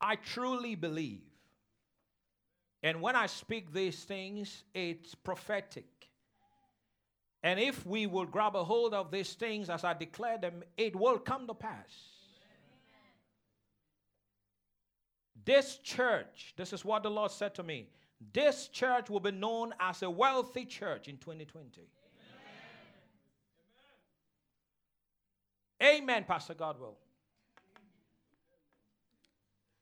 I 0.00 0.16
truly 0.16 0.74
believe. 0.74 1.22
And 2.82 3.02
when 3.02 3.14
I 3.14 3.26
speak 3.26 3.72
these 3.72 4.04
things, 4.04 4.64
it's 4.74 5.14
prophetic. 5.14 6.08
And 7.42 7.58
if 7.58 7.86
we 7.86 8.06
will 8.06 8.26
grab 8.26 8.56
a 8.56 8.64
hold 8.64 8.94
of 8.94 9.10
these 9.10 9.32
things 9.34 9.70
as 9.70 9.84
I 9.84 9.94
declare 9.94 10.38
them, 10.38 10.62
it 10.76 10.94
will 10.96 11.18
come 11.18 11.46
to 11.46 11.54
pass. 11.54 11.90
This 15.44 15.78
church, 15.78 16.54
this 16.56 16.72
is 16.72 16.84
what 16.84 17.02
the 17.02 17.10
Lord 17.10 17.30
said 17.30 17.54
to 17.54 17.62
me. 17.62 17.88
This 18.32 18.68
church 18.68 19.08
will 19.08 19.20
be 19.20 19.30
known 19.30 19.72
as 19.80 20.02
a 20.02 20.10
wealthy 20.10 20.66
church 20.66 21.08
in 21.08 21.16
2020. 21.16 21.88
Amen, 25.82 26.02
Amen 26.02 26.24
Pastor 26.24 26.54
Godwill. 26.54 26.96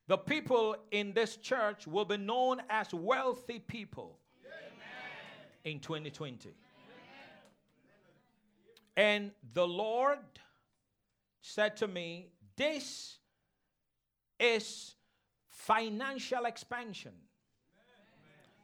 The 0.08 0.16
people 0.16 0.74
in 0.90 1.12
this 1.12 1.36
church 1.36 1.86
will 1.86 2.06
be 2.06 2.16
known 2.16 2.62
as 2.70 2.92
wealthy 2.94 3.58
people 3.58 4.18
Amen. 4.42 5.74
in 5.74 5.80
2020. 5.80 6.48
Amen. 6.48 6.54
And 8.96 9.30
the 9.52 9.68
Lord 9.68 10.18
said 11.42 11.76
to 11.76 11.86
me, 11.86 12.30
This 12.56 13.18
is 14.40 14.94
financial 15.50 16.46
expansion. 16.46 17.12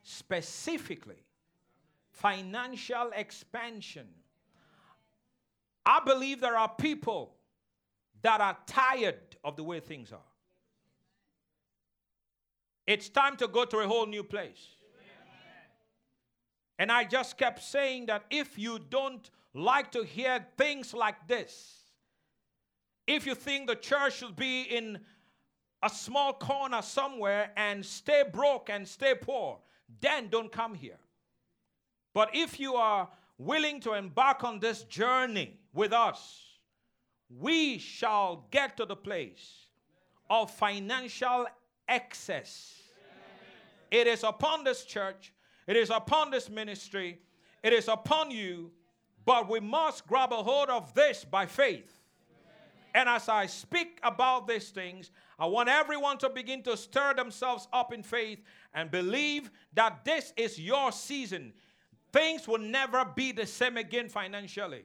Specifically, 0.02 1.24
financial 2.10 3.10
expansion. 3.14 4.06
I 5.84 6.00
believe 6.06 6.40
there 6.40 6.56
are 6.56 6.70
people 6.70 7.34
that 8.22 8.40
are 8.40 8.56
tired 8.66 9.36
of 9.44 9.56
the 9.56 9.62
way 9.62 9.80
things 9.80 10.10
are. 10.10 10.33
It's 12.86 13.08
time 13.08 13.36
to 13.36 13.48
go 13.48 13.64
to 13.64 13.78
a 13.78 13.86
whole 13.86 14.06
new 14.06 14.22
place. 14.22 14.68
And 16.78 16.90
I 16.90 17.04
just 17.04 17.38
kept 17.38 17.62
saying 17.62 18.06
that 18.06 18.24
if 18.30 18.58
you 18.58 18.78
don't 18.78 19.30
like 19.54 19.92
to 19.92 20.02
hear 20.02 20.44
things 20.58 20.92
like 20.92 21.28
this, 21.28 21.84
if 23.06 23.26
you 23.26 23.34
think 23.34 23.68
the 23.68 23.76
church 23.76 24.16
should 24.16 24.34
be 24.34 24.62
in 24.62 24.98
a 25.82 25.90
small 25.90 26.32
corner 26.32 26.82
somewhere 26.82 27.52
and 27.56 27.84
stay 27.84 28.24
broke 28.30 28.70
and 28.70 28.88
stay 28.88 29.14
poor, 29.14 29.58
then 30.00 30.28
don't 30.28 30.50
come 30.50 30.74
here. 30.74 30.98
But 32.12 32.30
if 32.34 32.58
you 32.58 32.74
are 32.74 33.08
willing 33.38 33.80
to 33.80 33.92
embark 33.92 34.44
on 34.44 34.58
this 34.58 34.82
journey 34.84 35.58
with 35.72 35.92
us, 35.92 36.40
we 37.28 37.78
shall 37.78 38.46
get 38.50 38.76
to 38.78 38.86
the 38.86 38.96
place 38.96 39.66
of 40.30 40.50
financial 40.50 41.46
excess. 41.88 42.83
It 43.94 44.08
is 44.08 44.24
upon 44.24 44.64
this 44.64 44.84
church, 44.84 45.32
it 45.68 45.76
is 45.76 45.88
upon 45.88 46.32
this 46.32 46.50
ministry, 46.50 47.20
it 47.62 47.72
is 47.72 47.86
upon 47.86 48.32
you, 48.32 48.72
but 49.24 49.48
we 49.48 49.60
must 49.60 50.04
grab 50.08 50.32
a 50.32 50.42
hold 50.42 50.68
of 50.68 50.92
this 50.94 51.24
by 51.24 51.46
faith. 51.46 52.00
And 52.92 53.08
as 53.08 53.28
I 53.28 53.46
speak 53.46 54.00
about 54.02 54.48
these 54.48 54.70
things, 54.70 55.12
I 55.38 55.46
want 55.46 55.68
everyone 55.68 56.18
to 56.18 56.28
begin 56.28 56.64
to 56.64 56.76
stir 56.76 57.14
themselves 57.14 57.68
up 57.72 57.92
in 57.92 58.02
faith 58.02 58.40
and 58.74 58.90
believe 58.90 59.48
that 59.74 60.04
this 60.04 60.32
is 60.36 60.58
your 60.58 60.90
season. 60.90 61.52
Things 62.12 62.48
will 62.48 62.58
never 62.58 63.04
be 63.04 63.30
the 63.30 63.46
same 63.46 63.76
again 63.76 64.08
financially. 64.08 64.82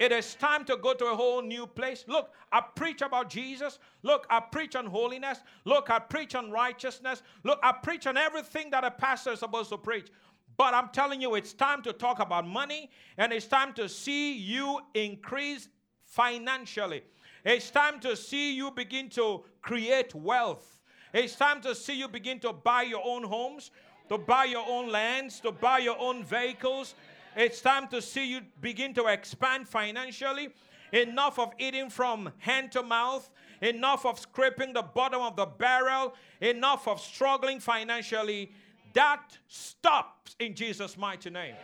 It 0.00 0.12
is 0.12 0.34
time 0.34 0.64
to 0.64 0.78
go 0.78 0.94
to 0.94 1.04
a 1.12 1.14
whole 1.14 1.42
new 1.42 1.66
place. 1.66 2.06
Look, 2.08 2.30
I 2.50 2.62
preach 2.62 3.02
about 3.02 3.28
Jesus. 3.28 3.78
Look, 4.02 4.26
I 4.30 4.40
preach 4.40 4.74
on 4.74 4.86
holiness. 4.86 5.40
Look, 5.66 5.90
I 5.90 5.98
preach 5.98 6.34
on 6.34 6.50
righteousness. 6.50 7.22
Look, 7.44 7.60
I 7.62 7.72
preach 7.72 8.06
on 8.06 8.16
everything 8.16 8.70
that 8.70 8.82
a 8.82 8.90
pastor 8.90 9.32
is 9.32 9.40
supposed 9.40 9.68
to 9.68 9.76
preach. 9.76 10.08
But 10.56 10.72
I'm 10.72 10.88
telling 10.88 11.20
you, 11.20 11.34
it's 11.34 11.52
time 11.52 11.82
to 11.82 11.92
talk 11.92 12.18
about 12.18 12.46
money 12.46 12.90
and 13.18 13.30
it's 13.30 13.46
time 13.46 13.74
to 13.74 13.90
see 13.90 14.32
you 14.32 14.80
increase 14.94 15.68
financially. 16.06 17.02
It's 17.44 17.70
time 17.70 18.00
to 18.00 18.16
see 18.16 18.54
you 18.54 18.70
begin 18.70 19.10
to 19.10 19.44
create 19.60 20.14
wealth. 20.14 20.80
It's 21.12 21.36
time 21.36 21.60
to 21.60 21.74
see 21.74 21.98
you 21.98 22.08
begin 22.08 22.40
to 22.40 22.54
buy 22.54 22.82
your 22.82 23.02
own 23.04 23.22
homes, 23.22 23.70
to 24.08 24.16
buy 24.16 24.44
your 24.44 24.64
own 24.66 24.90
lands, 24.90 25.40
to 25.40 25.52
buy 25.52 25.78
your 25.78 25.98
own 25.98 26.24
vehicles, 26.24 26.94
it's 27.40 27.62
time 27.62 27.88
to 27.88 28.02
see 28.02 28.30
you 28.30 28.42
begin 28.60 28.92
to 28.94 29.06
expand 29.06 29.66
financially. 29.66 30.50
Enough 30.92 31.38
of 31.38 31.52
eating 31.58 31.88
from 31.88 32.30
hand 32.38 32.72
to 32.72 32.82
mouth. 32.82 33.30
Enough 33.62 34.04
of 34.04 34.18
scraping 34.18 34.74
the 34.74 34.82
bottom 34.82 35.22
of 35.22 35.36
the 35.36 35.46
barrel. 35.46 36.14
Enough 36.40 36.86
of 36.86 37.00
struggling 37.00 37.58
financially. 37.58 38.52
That 38.92 39.38
stops 39.46 40.36
in 40.38 40.54
Jesus' 40.54 40.98
mighty 40.98 41.30
name. 41.30 41.54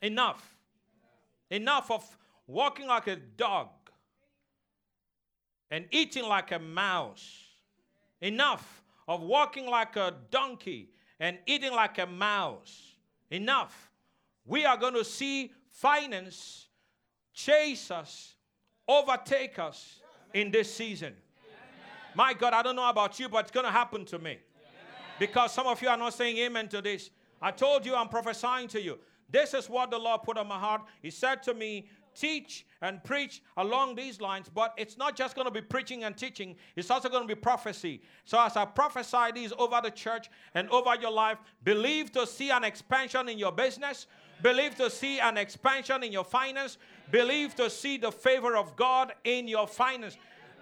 Enough. 0.00 0.56
Enough 1.50 1.90
of 1.90 2.18
walking 2.46 2.86
like 2.86 3.06
a 3.06 3.16
dog 3.16 3.68
and 5.70 5.84
eating 5.90 6.24
like 6.24 6.52
a 6.52 6.58
mouse. 6.58 7.44
Enough 8.22 8.82
of 9.06 9.22
walking 9.22 9.66
like 9.66 9.96
a 9.96 10.14
donkey 10.30 10.88
and 11.20 11.36
eating 11.46 11.72
like 11.72 11.98
a 11.98 12.06
mouse 12.06 12.87
enough. 13.30 13.90
We 14.44 14.64
are 14.64 14.76
going 14.76 14.94
to 14.94 15.04
see 15.04 15.52
finance 15.68 16.68
chase 17.32 17.90
us, 17.90 18.34
overtake 18.86 19.58
us 19.58 20.00
in 20.34 20.50
this 20.50 20.74
season. 20.74 21.14
My 22.14 22.34
God, 22.34 22.52
I 22.52 22.62
don't 22.62 22.76
know 22.76 22.88
about 22.88 23.20
you, 23.20 23.28
but 23.28 23.40
it's 23.40 23.50
going 23.50 23.66
to 23.66 23.72
happen 23.72 24.04
to 24.06 24.18
me. 24.18 24.38
Because 25.18 25.52
some 25.52 25.66
of 25.66 25.80
you 25.82 25.88
are 25.88 25.96
not 25.96 26.14
saying 26.14 26.36
amen 26.38 26.68
to 26.68 26.82
this. 26.82 27.10
I 27.40 27.50
told 27.50 27.86
you, 27.86 27.94
I'm 27.94 28.08
prophesying 28.08 28.68
to 28.68 28.80
you. 28.80 28.98
This 29.30 29.52
is 29.54 29.68
what 29.68 29.90
the 29.90 29.98
Lord 29.98 30.22
put 30.22 30.38
on 30.38 30.48
my 30.48 30.58
heart. 30.58 30.82
He 31.02 31.10
said 31.10 31.42
to 31.44 31.54
me, 31.54 31.88
teach 32.18 32.66
and 32.80 33.02
preach 33.04 33.42
along 33.56 33.94
these 33.94 34.20
lines, 34.20 34.48
but 34.52 34.72
it's 34.76 34.96
not 34.96 35.16
just 35.16 35.34
going 35.34 35.46
to 35.46 35.50
be 35.52 35.60
preaching 35.60 36.04
and 36.04 36.16
teaching, 36.16 36.56
it's 36.76 36.90
also 36.90 37.08
going 37.08 37.22
to 37.22 37.34
be 37.34 37.40
prophecy. 37.40 38.00
So, 38.24 38.40
as 38.40 38.56
I 38.56 38.64
prophesy 38.64 39.32
these 39.34 39.52
over 39.58 39.80
the 39.82 39.90
church 39.90 40.30
and 40.54 40.68
over 40.70 40.94
your 41.00 41.10
life, 41.10 41.38
believe 41.64 42.12
to 42.12 42.26
see 42.26 42.50
an 42.50 42.64
expansion 42.64 43.28
in 43.28 43.38
your 43.38 43.52
business, 43.52 44.06
believe 44.42 44.76
to 44.76 44.90
see 44.90 45.20
an 45.20 45.36
expansion 45.36 46.02
in 46.02 46.12
your 46.12 46.24
finance, 46.24 46.78
believe 47.10 47.54
to 47.56 47.68
see 47.68 47.96
the 47.96 48.12
favor 48.12 48.56
of 48.56 48.76
God 48.76 49.12
in 49.24 49.48
your 49.48 49.66
finance. 49.66 50.16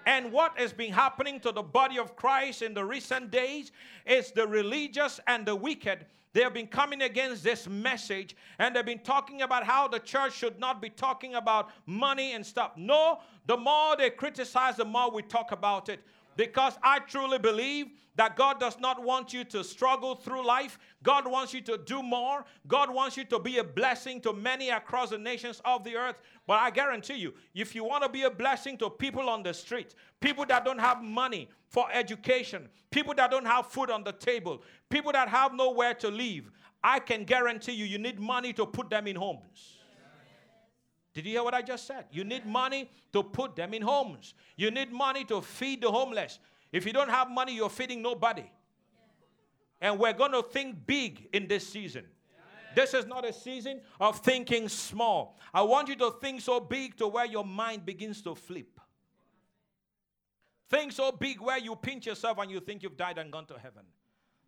And 0.06 0.30
what 0.30 0.56
has 0.56 0.72
been 0.72 0.92
happening 0.92 1.40
to 1.40 1.50
the 1.50 1.62
body 1.62 1.98
of 1.98 2.14
Christ 2.14 2.62
in 2.62 2.74
the 2.74 2.84
recent 2.84 3.32
days 3.32 3.72
is 4.06 4.30
the 4.30 4.46
religious 4.46 5.18
and 5.26 5.44
the 5.44 5.56
wicked 5.56 6.06
they 6.36 6.42
have 6.42 6.52
been 6.52 6.66
coming 6.66 7.00
against 7.00 7.42
this 7.42 7.66
message 7.66 8.36
and 8.58 8.76
they've 8.76 8.84
been 8.84 8.98
talking 8.98 9.40
about 9.40 9.64
how 9.64 9.88
the 9.88 9.98
church 9.98 10.34
should 10.34 10.60
not 10.60 10.82
be 10.82 10.90
talking 10.90 11.34
about 11.34 11.70
money 11.86 12.32
and 12.32 12.44
stuff. 12.44 12.72
No, 12.76 13.20
the 13.46 13.56
more 13.56 13.96
they 13.96 14.10
criticize, 14.10 14.76
the 14.76 14.84
more 14.84 15.10
we 15.10 15.22
talk 15.22 15.52
about 15.52 15.88
it. 15.88 16.00
Because 16.36 16.74
I 16.82 16.98
truly 17.00 17.38
believe 17.38 17.88
that 18.16 18.36
God 18.36 18.58
does 18.58 18.78
not 18.78 19.02
want 19.02 19.32
you 19.32 19.44
to 19.44 19.62
struggle 19.62 20.14
through 20.14 20.46
life. 20.46 20.78
God 21.02 21.26
wants 21.26 21.52
you 21.52 21.60
to 21.62 21.78
do 21.78 22.02
more. 22.02 22.44
God 22.66 22.90
wants 22.90 23.16
you 23.16 23.24
to 23.26 23.38
be 23.38 23.58
a 23.58 23.64
blessing 23.64 24.20
to 24.22 24.32
many 24.32 24.70
across 24.70 25.10
the 25.10 25.18
nations 25.18 25.60
of 25.64 25.84
the 25.84 25.96
earth. 25.96 26.16
But 26.46 26.60
I 26.60 26.70
guarantee 26.70 27.16
you, 27.16 27.34
if 27.54 27.74
you 27.74 27.84
want 27.84 28.02
to 28.04 28.08
be 28.08 28.22
a 28.22 28.30
blessing 28.30 28.78
to 28.78 28.90
people 28.90 29.28
on 29.28 29.42
the 29.42 29.52
street, 29.52 29.94
people 30.20 30.46
that 30.46 30.64
don't 30.64 30.80
have 30.80 31.02
money 31.02 31.48
for 31.68 31.86
education, 31.92 32.68
people 32.90 33.14
that 33.14 33.30
don't 33.30 33.46
have 33.46 33.66
food 33.66 33.90
on 33.90 34.04
the 34.04 34.12
table, 34.12 34.62
people 34.88 35.12
that 35.12 35.28
have 35.28 35.52
nowhere 35.52 35.94
to 35.94 36.08
live, 36.08 36.50
I 36.82 37.00
can 37.00 37.24
guarantee 37.24 37.72
you, 37.72 37.84
you 37.84 37.98
need 37.98 38.20
money 38.20 38.52
to 38.54 38.64
put 38.64 38.88
them 38.90 39.06
in 39.06 39.16
homes. 39.16 39.75
Did 41.16 41.24
you 41.24 41.32
hear 41.32 41.44
what 41.44 41.54
I 41.54 41.62
just 41.62 41.86
said? 41.86 42.04
You 42.12 42.24
need 42.24 42.44
money 42.44 42.90
to 43.14 43.22
put 43.22 43.56
them 43.56 43.72
in 43.72 43.80
homes. 43.80 44.34
You 44.54 44.70
need 44.70 44.92
money 44.92 45.24
to 45.24 45.40
feed 45.40 45.80
the 45.80 45.90
homeless. 45.90 46.38
If 46.70 46.84
you 46.84 46.92
don't 46.92 47.08
have 47.08 47.30
money, 47.30 47.56
you're 47.56 47.70
feeding 47.70 48.02
nobody. 48.02 48.44
And 49.80 49.98
we're 49.98 50.12
going 50.12 50.32
to 50.32 50.42
think 50.42 50.86
big 50.86 51.30
in 51.32 51.48
this 51.48 51.66
season. 51.66 52.04
This 52.74 52.92
is 52.92 53.06
not 53.06 53.24
a 53.24 53.32
season 53.32 53.80
of 53.98 54.18
thinking 54.18 54.68
small. 54.68 55.38
I 55.54 55.62
want 55.62 55.88
you 55.88 55.96
to 55.96 56.10
think 56.20 56.42
so 56.42 56.60
big 56.60 56.98
to 56.98 57.08
where 57.08 57.24
your 57.24 57.46
mind 57.46 57.86
begins 57.86 58.20
to 58.20 58.34
flip. 58.34 58.78
Think 60.68 60.92
so 60.92 61.12
big 61.12 61.40
where 61.40 61.56
you 61.56 61.76
pinch 61.76 62.04
yourself 62.04 62.36
and 62.36 62.50
you 62.50 62.60
think 62.60 62.82
you've 62.82 62.98
died 62.98 63.16
and 63.16 63.32
gone 63.32 63.46
to 63.46 63.54
heaven. 63.54 63.84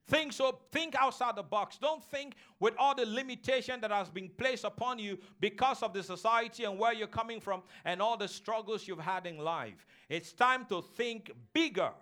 Think 0.09 0.33
so, 0.33 0.59
think 0.73 0.95
outside 0.95 1.37
the 1.37 1.43
box. 1.43 1.77
Don't 1.77 2.03
think 2.03 2.35
with 2.61 2.75
all 2.79 2.95
the 2.95 3.05
limitation 3.05 3.79
that 3.83 3.91
has 3.91 4.09
been 4.09 4.31
placed 4.39 4.65
upon 4.65 4.99
you 4.99 5.19
because 5.39 5.83
of 5.83 5.93
the 5.93 6.03
society 6.03 6.65
and 6.65 6.79
where 6.79 6.95
you're 6.95 7.07
coming 7.07 7.41
from 7.41 7.63
and 7.85 8.01
all 8.01 8.17
the 8.17 8.27
struggles 8.27 8.89
you've 8.89 9.01
had 9.01 9.27
in 9.27 9.37
life. 9.37 9.87
It's 10.09 10.33
time 10.33 10.65
to 10.71 10.81
think 10.81 11.31
bigger. 11.53 11.83
Amen. 11.83 11.93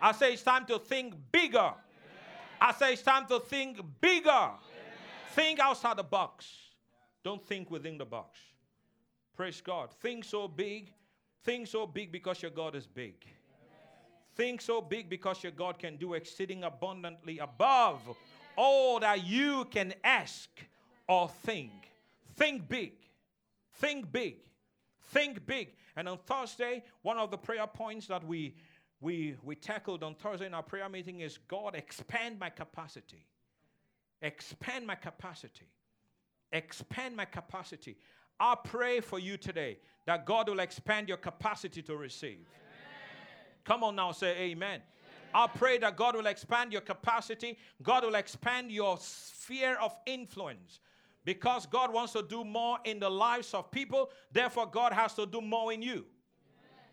I 0.00 0.12
say 0.12 0.34
it's 0.34 0.42
time 0.42 0.64
to 0.66 0.78
think 0.78 1.14
bigger. 1.32 1.58
Amen. 1.58 1.74
I 2.60 2.72
say 2.72 2.92
it's 2.92 3.02
time 3.02 3.26
to 3.26 3.40
think 3.40 3.80
bigger. 4.00 4.30
Amen. 4.30 4.56
Think 5.32 5.58
outside 5.58 5.96
the 5.96 6.04
box. 6.04 6.46
Don't 7.24 7.44
think 7.44 7.72
within 7.72 7.98
the 7.98 8.04
box. 8.04 8.38
Praise 9.36 9.60
God. 9.60 9.90
Think 10.00 10.24
so 10.24 10.46
big. 10.46 10.92
Think 11.42 11.66
so 11.66 11.86
big 11.88 12.12
because 12.12 12.40
your 12.40 12.52
God 12.52 12.76
is 12.76 12.86
big. 12.86 13.16
Think 14.34 14.60
so 14.60 14.80
big 14.80 15.08
because 15.08 15.42
your 15.42 15.52
God 15.52 15.78
can 15.78 15.96
do 15.96 16.14
exceeding 16.14 16.64
abundantly 16.64 17.38
above 17.38 18.00
all 18.56 19.00
that 19.00 19.24
you 19.24 19.66
can 19.70 19.94
ask 20.04 20.48
or 21.08 21.28
think. 21.28 21.72
Think 22.36 22.68
big. 22.68 22.92
Think 23.74 24.12
big. 24.12 24.36
Think 25.12 25.46
big. 25.46 25.74
And 25.96 26.08
on 26.08 26.18
Thursday, 26.18 26.84
one 27.02 27.18
of 27.18 27.30
the 27.30 27.38
prayer 27.38 27.66
points 27.66 28.06
that 28.06 28.24
we 28.24 28.54
we 29.00 29.34
we 29.42 29.54
tackled 29.54 30.02
on 30.02 30.14
Thursday 30.14 30.46
in 30.46 30.54
our 30.54 30.62
prayer 30.62 30.88
meeting 30.88 31.20
is 31.20 31.38
God 31.48 31.74
expand 31.74 32.38
my 32.38 32.50
capacity. 32.50 33.26
Expand 34.22 34.86
my 34.86 34.94
capacity. 34.94 35.66
Expand 36.52 37.16
my 37.16 37.24
capacity. 37.24 37.96
I 38.38 38.56
pray 38.62 39.00
for 39.00 39.18
you 39.18 39.36
today 39.36 39.78
that 40.06 40.26
God 40.26 40.48
will 40.48 40.60
expand 40.60 41.08
your 41.08 41.18
capacity 41.18 41.82
to 41.82 41.96
receive. 41.96 42.46
Amen. 43.70 43.78
Come 43.78 43.84
on 43.84 43.96
now, 43.96 44.12
say 44.12 44.30
amen. 44.32 44.46
amen. 44.52 44.80
I 45.32 45.46
pray 45.46 45.78
that 45.78 45.96
God 45.96 46.16
will 46.16 46.26
expand 46.26 46.72
your 46.72 46.80
capacity, 46.80 47.56
God 47.82 48.04
will 48.04 48.16
expand 48.16 48.72
your 48.72 48.98
sphere 48.98 49.76
of 49.80 49.94
influence. 50.06 50.80
Because 51.24 51.66
God 51.66 51.92
wants 51.92 52.14
to 52.14 52.22
do 52.22 52.44
more 52.44 52.78
in 52.84 52.98
the 52.98 53.10
lives 53.10 53.52
of 53.52 53.70
people, 53.70 54.10
therefore, 54.32 54.66
God 54.66 54.92
has 54.92 55.14
to 55.14 55.26
do 55.26 55.42
more 55.42 55.70
in 55.72 55.82
you. 55.82 55.90
Amen. 55.92 56.06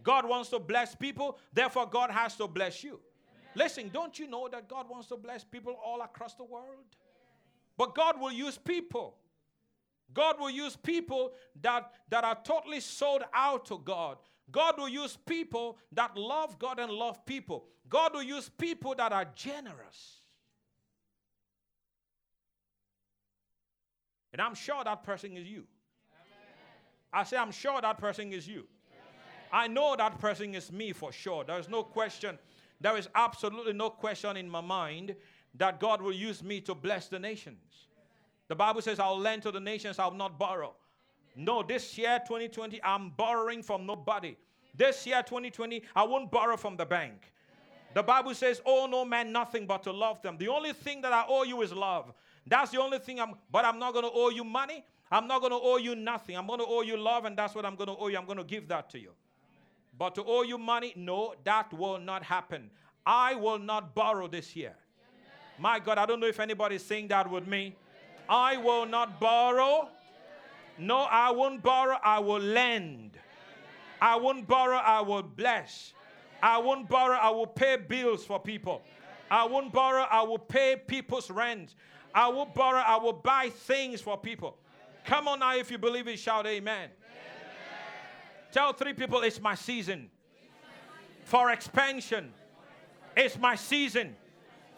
God 0.04 0.28
wants 0.28 0.50
to 0.50 0.60
bless 0.60 0.94
people, 0.94 1.40
therefore, 1.54 1.88
God 1.88 2.12
has 2.12 2.36
to 2.36 2.48
bless 2.48 2.84
you. 2.84 3.00
Listen, 3.56 3.90
don't 3.92 4.20
you 4.20 4.28
know 4.28 4.50
that 4.52 4.68
God 4.68 4.90
wants 4.90 5.08
to 5.08 5.16
bless 5.16 5.44
people 5.44 5.76
all 5.84 6.02
across 6.02 6.36
the 6.36 6.44
world? 6.44 6.86
But 7.78 7.96
God 7.96 8.20
will 8.20 8.32
use 8.32 8.58
people. 8.58 9.16
God 10.14 10.40
will 10.40 10.50
use 10.50 10.76
people 10.76 11.32
that, 11.62 11.92
that 12.10 12.24
are 12.24 12.38
totally 12.44 12.82
sold 12.82 13.24
out 13.34 13.66
to 13.68 13.80
God. 13.84 14.18
God 14.52 14.78
will 14.78 14.90
use 14.90 15.18
people 15.26 15.78
that 15.92 16.18
love 16.18 16.58
God 16.58 16.80
and 16.80 16.92
love 16.92 17.26
people. 17.26 17.66
God 17.90 18.14
will 18.14 18.24
use 18.24 18.50
people 18.50 18.96
that 18.96 19.12
are 19.12 19.26
generous. 19.36 20.22
And 24.32 24.42
I'm 24.42 24.56
sure 24.56 24.84
that 24.84 25.04
person 25.04 25.36
is 25.36 25.48
you. 25.48 25.66
Amen. 26.12 26.84
I 27.12 27.24
say, 27.24 27.38
I'm 27.38 27.52
sure 27.52 27.82
that 27.82 27.98
person 27.98 28.32
is 28.32 28.48
you. 28.48 28.68
Amen. 28.92 29.50
I 29.52 29.68
know 29.68 29.96
that 29.96 30.20
person 30.20 30.54
is 30.54 30.72
me 30.72 30.94
for 30.94 31.12
sure. 31.12 31.44
There's 31.44 31.70
no 31.70 31.84
question. 31.84 32.38
There 32.80 32.98
is 32.98 33.10
absolutely 33.16 33.74
no 33.74 33.90
question 33.90 34.38
in 34.38 34.50
my 34.50 34.62
mind 34.62 35.16
that 35.56 35.80
God 35.80 36.02
will 36.02 36.14
use 36.14 36.44
me 36.44 36.62
to 36.62 36.76
bless 36.76 37.08
the 37.08 37.20
nations. 37.20 37.88
The 38.48 38.56
Bible 38.56 38.82
says, 38.82 39.00
I'll 39.00 39.20
lend 39.20 39.44
to 39.44 39.52
the 39.52 39.60
nations, 39.60 40.00
I'll 40.00 40.12
not 40.12 40.38
borrow. 40.38 40.76
No, 41.38 41.62
this 41.62 41.98
year, 42.00 42.20
2020, 42.28 42.84
I'm 42.84 43.12
borrowing 43.12 43.62
from 43.62 43.86
nobody. 43.86 44.36
This 44.76 45.06
year, 45.06 45.22
2020, 45.22 45.84
I 45.96 46.04
won't 46.04 46.32
borrow 46.32 46.58
from 46.58 46.76
the 46.76 46.86
bank. 46.86 47.32
The 47.94 48.02
Bible 48.02 48.34
says, 48.34 48.60
Oh, 48.66 48.88
no 48.90 49.06
man, 49.06 49.32
nothing 49.32 49.68
but 49.68 49.84
to 49.84 49.92
love 49.92 50.22
them. 50.24 50.38
The 50.38 50.48
only 50.48 50.74
thing 50.74 51.02
that 51.02 51.14
I 51.14 51.26
owe 51.28 51.44
you 51.44 51.62
is 51.62 51.72
love. 51.72 52.12
That's 52.48 52.72
the 52.72 52.82
only 52.82 52.98
thing 52.98 53.20
I'm, 53.20 53.36
but 53.52 53.66
I'm 53.66 53.78
not 53.78 53.94
going 53.94 54.06
to 54.06 54.12
owe 54.12 54.30
you 54.30 54.44
money. 54.44 54.84
I'm 55.12 55.28
not 55.28 55.42
going 55.42 55.52
to 55.52 55.60
owe 55.62 55.78
you 55.78 55.96
nothing. 55.96 56.36
I'm 56.36 56.48
going 56.48 56.60
to 56.60 56.66
owe 56.66 56.82
you 56.82 56.98
love, 56.98 57.26
and 57.26 57.38
that's 57.38 57.54
what 57.54 57.66
I'm 57.66 57.76
going 57.76 57.88
to 57.88 57.96
owe 57.96 58.08
you. 58.08 58.18
I'm 58.18 58.26
going 58.26 58.40
to 58.40 58.44
give 58.44 58.68
that 58.70 58.90
to 58.92 59.00
you. 59.00 59.12
But 59.98 60.16
to 60.16 60.24
owe 60.26 60.42
you 60.42 60.58
money, 60.58 60.94
no, 60.96 61.36
that 61.44 61.72
will 61.72 62.00
not 62.00 62.24
happen. 62.24 62.70
I 63.06 63.36
will 63.36 63.60
not 63.60 63.94
borrow 63.94 64.28
this 64.28 64.56
year. 64.56 64.74
My 65.60 65.80
God, 65.80 65.98
I 65.98 66.06
don't 66.06 66.20
know 66.20 66.28
if 66.28 66.40
anybody's 66.40 66.84
saying 66.84 67.08
that 67.10 67.30
with 67.30 67.48
me. 67.48 67.76
I 68.30 68.58
will 68.58 68.86
not 68.86 69.20
borrow. 69.20 69.90
No, 70.78 71.00
I 71.00 71.32
won't 71.32 71.64
borrow, 71.64 71.98
I 72.04 72.20
will 72.20 72.40
lend. 72.40 73.18
I 74.02 74.16
won't 74.16 74.48
borrow, 74.48 74.78
I 74.78 75.02
will 75.02 75.24
bless. 75.24 75.94
I 76.42 76.60
won't 76.60 76.88
borrow, 76.88 77.16
I 77.16 77.30
will 77.32 77.48
pay 77.48 77.78
bills 77.78 78.24
for 78.26 78.40
people. 78.40 78.82
I 79.30 79.46
won't 79.46 79.74
borrow, 79.74 80.06
I 80.10 80.22
will 80.22 80.38
pay 80.38 80.76
people's 80.76 81.32
rent. 81.32 81.76
I 82.14 82.28
will 82.28 82.46
borrow, 82.46 82.80
I 82.80 82.98
will 82.98 83.14
buy 83.14 83.50
things 83.50 84.02
for 84.02 84.18
people. 84.18 84.58
Come 85.06 85.28
on 85.28 85.40
now, 85.40 85.56
if 85.56 85.72
you 85.72 85.78
believe 85.78 86.08
it, 86.08 86.20
shout 86.20 86.46
amen. 86.46 86.74
amen. 86.76 86.92
Tell 88.52 88.74
three 88.74 88.94
people 88.94 89.22
it's 89.22 89.42
my 89.42 89.56
season 89.56 90.10
for 91.24 91.52
expansion. 91.52 92.34
It's 93.16 93.38
my 93.38 93.56
season 93.56 94.16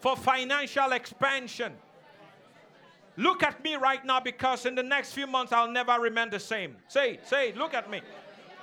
for 0.00 0.16
financial 0.16 0.92
expansion. 0.92 1.74
Look 3.20 3.42
at 3.42 3.62
me 3.62 3.74
right 3.74 4.02
now 4.02 4.18
because 4.18 4.64
in 4.64 4.74
the 4.74 4.82
next 4.82 5.12
few 5.12 5.26
months 5.26 5.52
I'll 5.52 5.70
never 5.70 6.00
remain 6.00 6.30
the 6.30 6.40
same. 6.40 6.76
Say 6.88 7.20
say 7.26 7.52
look 7.52 7.74
at 7.74 7.90
me. 7.90 8.00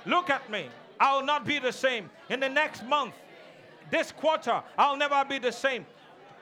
Look 0.04 0.30
at 0.30 0.50
me. 0.50 0.66
I'll 0.98 1.24
not 1.24 1.46
be 1.46 1.60
the 1.60 1.70
same. 1.70 2.10
In 2.28 2.40
the 2.40 2.48
next 2.48 2.84
month, 2.84 3.14
this 3.88 4.10
quarter, 4.10 4.60
I'll 4.76 4.96
never 4.96 5.24
be 5.24 5.38
the 5.38 5.52
same. 5.52 5.86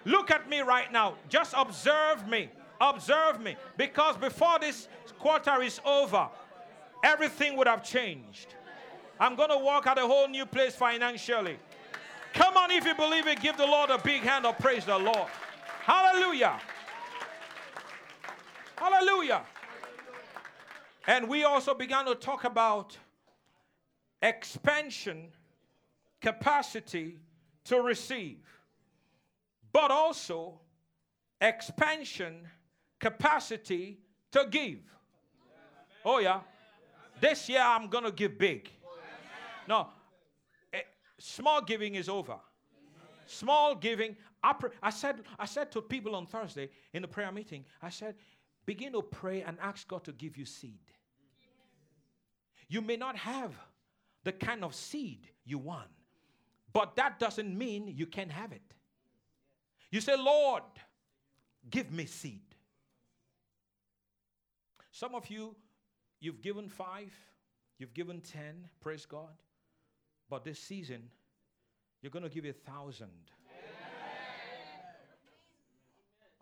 Look 0.06 0.30
at 0.30 0.48
me 0.48 0.60
right 0.60 0.90
now. 0.90 1.16
Just 1.28 1.52
observe 1.54 2.26
me. 2.26 2.48
Observe 2.80 3.38
me. 3.38 3.54
Because 3.76 4.16
before 4.16 4.58
this 4.60 4.88
quarter 5.18 5.60
is 5.60 5.78
over, 5.84 6.26
everything 7.04 7.54
would 7.58 7.66
have 7.66 7.84
changed. 7.84 8.54
I'm 9.20 9.36
going 9.36 9.50
to 9.50 9.58
walk 9.58 9.86
at 9.86 9.98
a 9.98 10.06
whole 10.06 10.28
new 10.28 10.46
place 10.46 10.74
financially. 10.74 11.58
Come 12.32 12.56
on, 12.56 12.70
if 12.70 12.86
you 12.86 12.94
believe 12.94 13.26
it, 13.26 13.40
give 13.40 13.58
the 13.58 13.66
Lord 13.66 13.90
a 13.90 13.98
big 13.98 14.22
hand 14.22 14.46
of 14.46 14.56
praise 14.58 14.86
the 14.86 14.98
Lord. 14.98 15.28
Hallelujah. 15.82 16.58
Hallelujah. 18.76 19.42
And 21.06 21.28
we 21.28 21.44
also 21.44 21.74
began 21.74 22.04
to 22.06 22.14
talk 22.14 22.44
about 22.44 22.96
expansion, 24.22 25.28
capacity 26.20 27.20
to 27.64 27.80
receive, 27.80 28.38
but 29.72 29.90
also 29.90 30.60
expansion, 31.40 32.48
capacity 32.98 33.98
to 34.32 34.46
give. 34.50 34.80
Oh, 36.04 36.18
yeah. 36.18 36.40
This 37.20 37.48
year 37.48 37.62
I'm 37.62 37.88
going 37.88 38.04
to 38.04 38.12
give 38.12 38.38
big. 38.38 38.70
No, 39.68 39.88
eh, 40.72 40.82
small 41.18 41.60
giving 41.60 41.94
is 41.94 42.08
over. 42.08 42.36
Small 43.26 43.74
giving. 43.74 44.16
I, 44.42 44.54
I, 44.82 44.90
said, 44.90 45.22
I 45.38 45.46
said 45.46 45.72
to 45.72 45.82
people 45.82 46.14
on 46.14 46.26
Thursday 46.26 46.68
in 46.92 47.02
the 47.02 47.08
prayer 47.08 47.32
meeting, 47.32 47.64
I 47.82 47.90
said, 47.90 48.14
Begin 48.66 48.92
to 48.92 49.02
pray 49.02 49.42
and 49.42 49.56
ask 49.62 49.86
God 49.86 50.04
to 50.04 50.12
give 50.12 50.36
you 50.36 50.44
seed. 50.44 50.80
You 52.68 52.80
may 52.82 52.96
not 52.96 53.16
have 53.16 53.52
the 54.24 54.32
kind 54.32 54.64
of 54.64 54.74
seed 54.74 55.28
you 55.44 55.58
want, 55.58 55.88
but 56.72 56.96
that 56.96 57.20
doesn't 57.20 57.56
mean 57.56 57.86
you 57.96 58.06
can't 58.06 58.32
have 58.32 58.50
it. 58.50 58.74
You 59.92 60.00
say, 60.00 60.16
Lord, 60.16 60.64
give 61.70 61.92
me 61.92 62.06
seed. 62.06 62.42
Some 64.90 65.14
of 65.14 65.30
you, 65.30 65.54
you've 66.18 66.42
given 66.42 66.68
five, 66.68 67.12
you've 67.78 67.94
given 67.94 68.20
ten, 68.20 68.66
praise 68.80 69.06
God. 69.06 69.40
But 70.28 70.44
this 70.44 70.58
season, 70.58 71.02
you're 72.02 72.10
going 72.10 72.24
to 72.24 72.28
give 72.28 72.44
a 72.44 72.52
thousand. 72.52 73.10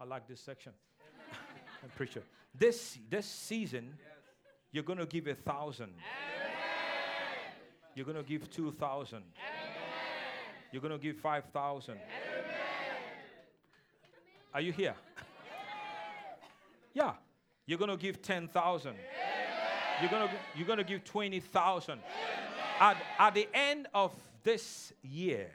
I 0.01 0.05
like 0.05 0.27
this 0.27 0.41
section 0.41 0.73
preacher. 1.97 2.23
This 2.55 2.99
this 3.11 3.27
season, 3.27 3.95
you're 4.73 4.85
going 4.85 4.99
to 4.99 5.07
give 5.07 5.27
a 5.27 5.35
thousand. 5.35 5.93
You're 7.95 8.07
going 8.07 8.17
to 8.17 8.23
give 8.23 8.51
two 8.51 8.73
thousand. 8.73 9.23
You're 10.73 10.83
going 10.83 10.93
to 10.93 10.99
give 10.99 11.17
five 11.17 11.45
thousand. 11.53 11.99
Are 14.53 14.61
you 14.61 14.73
here? 14.73 14.95
yeah. 16.93 17.13
You're 17.67 17.79
going 17.79 17.91
to 17.91 17.97
give 17.97 18.21
ten 18.21 18.49
thousand. 18.49 18.97
You're 20.01 20.11
going 20.11 20.29
to 20.29 20.35
you're 20.57 20.67
going 20.67 20.79
to 20.79 20.85
give 20.85 21.05
twenty 21.05 21.41
thousand. 21.41 22.01
At, 22.81 22.97
at 23.19 23.35
the 23.35 23.49
end 23.55 23.87
of 23.95 24.13
this 24.43 24.93
year, 25.03 25.51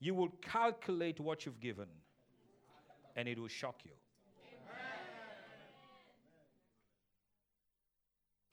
you 0.00 0.14
will 0.14 0.30
calculate 0.42 1.20
what 1.20 1.46
you've 1.46 1.60
given, 1.60 1.86
and 3.14 3.28
it 3.28 3.38
will 3.38 3.48
shock 3.48 3.76
you. 3.84 3.92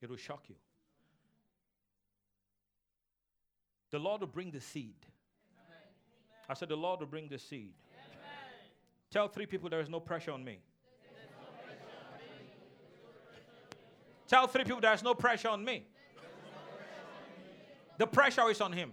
It 0.01 0.10
will 0.10 0.18
shock 0.18 0.44
you. 0.48 0.56
The 3.91 4.00
Lord 4.00 4.22
will 4.22 4.27
bring 4.27 4.51
the 4.51 4.62
seed. 4.62 4.96
Amen. 5.68 5.82
I 6.48 6.53
said, 6.53 6.70
The 6.70 6.75
Lord 6.75 7.00
will 7.00 7.08
bring 7.08 7.27
the 7.27 7.39
seed. 7.39 7.74
Amen. 7.94 8.20
Tell 9.10 9.27
three 9.27 9.46
people 9.46 9.70
there 9.70 9.82
is 9.82 9.89
no 9.89 10.00
pressure 10.00 10.32
on 10.32 10.44
me. 10.44 10.60
Tell 14.27 14.46
three 14.48 14.63
people 14.63 14.79
there 14.79 14.94
is 14.94 15.01
no 15.01 15.15
pressure 15.15 15.50
on 15.50 15.65
me. 15.65 15.88
The 17.98 18.06
pressure 18.06 18.48
is 18.50 18.62
on 18.62 18.72
him. 18.72 18.91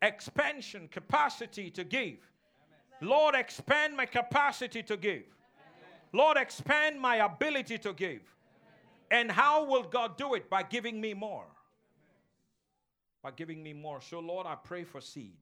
Expansion, 0.00 0.88
capacity 0.88 1.70
to 1.70 1.84
give. 1.84 2.31
Lord, 3.02 3.34
expand 3.34 3.96
my 3.96 4.06
capacity 4.06 4.82
to 4.84 4.96
give. 4.96 5.24
Lord, 6.12 6.36
expand 6.36 7.00
my 7.00 7.16
ability 7.16 7.78
to 7.78 7.92
give. 7.92 8.22
And 9.10 9.30
how 9.30 9.64
will 9.64 9.82
God 9.82 10.16
do 10.16 10.34
it? 10.34 10.48
By 10.48 10.62
giving 10.62 11.00
me 11.00 11.12
more. 11.12 11.44
By 13.22 13.32
giving 13.32 13.62
me 13.62 13.72
more. 13.72 14.00
So, 14.00 14.20
Lord, 14.20 14.46
I 14.46 14.54
pray 14.54 14.84
for 14.84 15.00
seed. 15.00 15.36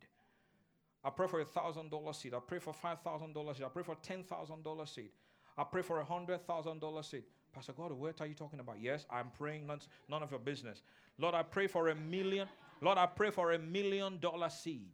I 1.02 1.10
pray 1.10 1.26
for 1.28 1.40
a 1.40 1.44
thousand 1.44 1.90
dollar 1.90 2.12
seed. 2.12 2.34
I 2.34 2.40
pray 2.46 2.58
for 2.58 2.72
five 2.72 3.00
thousand 3.00 3.32
dollars 3.32 3.56
seed. 3.56 3.66
I 3.66 3.68
pray 3.70 3.82
for 3.82 3.96
ten 4.02 4.22
thousand 4.22 4.62
dollar 4.64 4.86
seed. 4.86 5.10
I 5.56 5.64
pray 5.64 5.82
for 5.82 6.00
a 6.00 6.04
hundred 6.04 6.46
thousand 6.46 6.80
dollar 6.80 7.02
seed. 7.02 7.24
Pastor 7.54 7.72
God, 7.72 7.92
what 7.92 8.20
are 8.20 8.26
you 8.26 8.34
talking 8.34 8.60
about? 8.60 8.76
Yes, 8.80 9.06
I'm 9.10 9.30
praying. 9.36 9.66
None, 9.66 9.80
none 10.08 10.22
of 10.22 10.30
your 10.30 10.40
business. 10.40 10.82
Lord, 11.18 11.34
I 11.34 11.42
pray 11.42 11.66
for 11.66 11.88
a 11.88 11.94
million. 11.94 12.48
Lord, 12.80 12.98
I 12.98 13.06
pray 13.06 13.30
for 13.30 13.52
a 13.52 13.58
million 13.58 14.18
dollar 14.18 14.50
seed. 14.50 14.92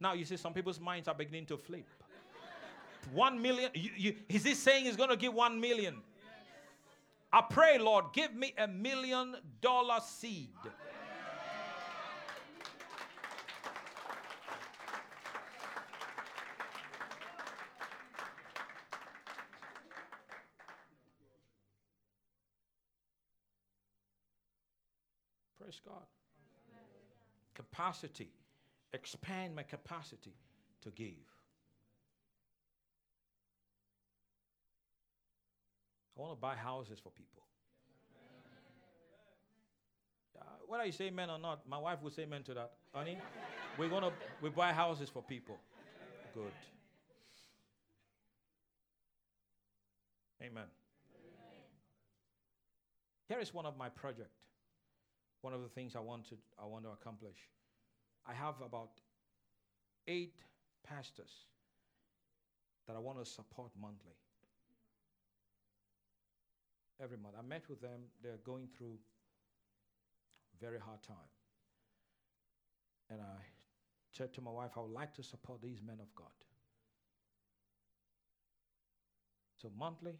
Now 0.00 0.14
you 0.14 0.24
see, 0.24 0.38
some 0.38 0.54
people's 0.54 0.80
minds 0.80 1.08
are 1.08 1.14
beginning 1.14 1.46
to 1.46 1.58
flip. 1.58 1.86
One 3.12 3.40
million. 3.40 3.70
You, 3.74 3.90
you, 3.96 4.14
is 4.28 4.44
he 4.44 4.54
saying 4.54 4.84
he's 4.86 4.96
going 4.96 5.10
to 5.10 5.16
give 5.16 5.34
one 5.34 5.60
million? 5.60 5.96
I 7.32 7.42
pray, 7.42 7.78
Lord, 7.78 8.06
give 8.12 8.34
me 8.34 8.54
a 8.58 8.66
million 8.66 9.36
dollar 9.60 10.00
seed. 10.04 10.48
Praise 25.60 25.80
God. 25.86 26.02
Capacity. 27.54 28.30
Expand 28.92 29.54
my 29.54 29.62
capacity 29.62 30.34
to 30.82 30.90
give. 30.90 31.14
I 36.16 36.20
want 36.20 36.32
to 36.32 36.40
buy 36.40 36.54
houses 36.54 36.98
for 36.98 37.10
people. 37.10 37.42
Uh, 40.38 40.44
whether 40.66 40.84
you 40.84 40.92
say 40.92 41.06
amen 41.06 41.30
or 41.30 41.38
not, 41.38 41.66
my 41.68 41.78
wife 41.78 42.02
will 42.02 42.10
say 42.10 42.22
amen 42.22 42.42
to 42.44 42.54
that. 42.54 42.72
Honey, 42.92 43.16
we're 43.78 43.88
going 43.88 44.02
to 44.02 44.12
we 44.42 44.50
buy 44.50 44.72
houses 44.72 45.08
for 45.08 45.22
people. 45.22 45.56
Good. 46.34 46.52
Amen. 50.42 50.64
Here 53.28 53.38
is 53.38 53.54
one 53.54 53.64
of 53.64 53.76
my 53.76 53.88
project. 53.88 54.30
One 55.42 55.54
of 55.54 55.62
the 55.62 55.68
things 55.68 55.94
I 55.94 56.00
want 56.00 56.28
to 56.30 56.34
I 56.60 56.66
want 56.66 56.84
to 56.84 56.90
accomplish. 56.90 57.36
I 58.30 58.34
have 58.34 58.54
about 58.64 58.90
eight 60.06 60.36
pastors 60.86 61.32
that 62.86 62.94
I 62.94 63.00
want 63.00 63.18
to 63.18 63.24
support 63.28 63.72
monthly. 63.80 64.14
Every 67.02 67.16
month. 67.16 67.34
I 67.38 67.42
met 67.42 67.62
with 67.68 67.80
them, 67.80 68.02
they're 68.22 68.38
going 68.44 68.68
through 68.76 68.98
very 70.60 70.78
hard 70.78 71.02
time. 71.02 71.16
And 73.10 73.20
I 73.20 73.40
said 74.12 74.32
to 74.34 74.40
my 74.40 74.50
wife, 74.50 74.72
I 74.76 74.80
would 74.80 74.92
like 74.92 75.14
to 75.14 75.22
support 75.22 75.62
these 75.62 75.80
men 75.84 75.98
of 76.00 76.14
God. 76.14 76.28
So 79.60 79.70
monthly, 79.76 80.14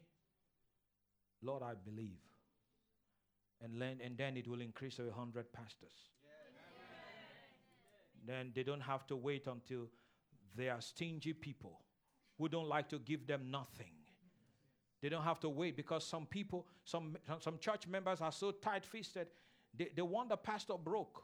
Lord, 1.43 1.63
I 1.63 1.75
believe. 1.85 2.19
And 3.63 3.81
then, 3.81 4.01
and 4.03 4.17
then 4.17 4.37
it 4.37 4.49
will 4.49 4.61
increase 4.63 4.97
to 4.97 5.03
100 5.03 5.53
pastors. 5.53 6.11
Then 8.27 8.53
they 8.55 8.63
don't 8.63 8.81
have 8.81 9.07
to 9.09 9.17
wait 9.17 9.47
until 9.47 9.89
they 10.57 10.69
are 10.69 10.81
stingy 10.81 11.33
people 11.33 11.81
who 12.39 12.49
don't 12.49 12.69
like 12.69 12.89
to 12.89 12.99
give 12.99 13.27
them 13.27 13.51
nothing. 13.51 13.93
They 15.01 15.09
don't 15.09 15.23
have 15.23 15.41
to 15.41 15.49
wait 15.49 15.77
because 15.77 16.07
some 16.07 16.27
people, 16.27 16.67
some, 16.85 17.17
some 17.39 17.59
church 17.59 17.87
members 17.87 18.21
are 18.21 18.33
so 18.33 18.51
tight 18.51 18.85
fisted, 18.85 19.29
they, 19.77 19.89
they 19.95 20.03
want 20.03 20.29
the 20.29 20.37
pastor 20.37 20.75
broke. 20.83 21.23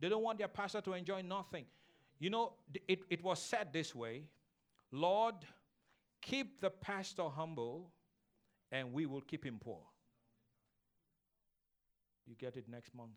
They 0.00 0.08
don't 0.08 0.22
want 0.22 0.38
their 0.38 0.48
pastor 0.48 0.80
to 0.82 0.92
enjoy 0.92 1.22
nothing. 1.22 1.64
You 2.20 2.30
know, 2.30 2.52
it, 2.86 3.00
it 3.10 3.22
was 3.22 3.40
said 3.40 3.72
this 3.72 3.94
way 3.94 4.24
Lord, 4.90 5.34
keep 6.22 6.60
the 6.60 6.70
pastor 6.70 7.24
humble, 7.24 7.90
and 8.70 8.92
we 8.92 9.06
will 9.06 9.20
keep 9.20 9.44
him 9.44 9.58
poor. 9.60 9.80
You 12.26 12.34
get 12.38 12.56
it 12.56 12.68
next 12.68 12.94
month. 12.94 13.10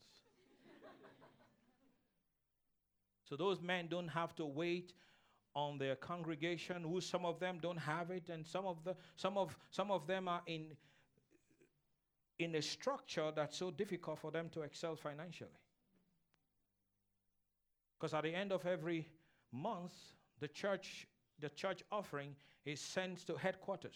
So 3.31 3.37
those 3.37 3.61
men 3.61 3.87
don't 3.89 4.09
have 4.09 4.35
to 4.35 4.45
wait 4.45 4.91
on 5.55 5.77
their 5.77 5.95
congregation 5.95 6.83
who 6.83 6.99
some 6.99 7.25
of 7.25 7.39
them 7.39 7.59
don't 7.61 7.77
have 7.77 8.11
it 8.11 8.27
and 8.27 8.45
some 8.45 8.65
of 8.65 8.83
the 8.83 8.93
some 9.15 9.37
of 9.37 9.57
some 9.69 9.89
of 9.89 10.05
them 10.05 10.27
are 10.27 10.41
in 10.47 10.75
in 12.39 12.55
a 12.55 12.61
structure 12.61 13.31
that's 13.33 13.55
so 13.55 13.71
difficult 13.71 14.19
for 14.19 14.31
them 14.31 14.49
to 14.49 14.63
excel 14.63 14.97
financially. 14.97 15.61
Because 17.97 18.13
at 18.13 18.23
the 18.23 18.35
end 18.35 18.51
of 18.51 18.65
every 18.65 19.07
month 19.53 19.93
the 20.41 20.49
church 20.49 21.07
the 21.39 21.49
church 21.51 21.83
offering 21.89 22.35
is 22.65 22.81
sent 22.81 23.25
to 23.27 23.37
headquarters. 23.37 23.95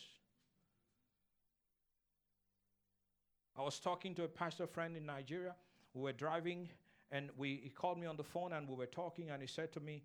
I 3.57 3.63
was 3.63 3.79
talking 3.79 4.15
to 4.15 4.23
a 4.23 4.29
pastor 4.29 4.65
friend 4.65 4.95
in 4.95 5.05
nigeria. 5.05 5.55
We 5.93 6.03
were 6.03 6.13
driving 6.13 6.69
and 7.11 7.29
we, 7.37 7.59
he 7.63 7.69
called 7.69 7.99
me 7.99 8.07
on 8.07 8.17
the 8.17 8.23
phone 8.23 8.53
and 8.53 8.67
we 8.67 8.75
were 8.75 8.85
talking 8.85 9.29
and 9.29 9.41
he 9.41 9.47
said 9.47 9.71
to 9.73 9.79
me 9.79 10.03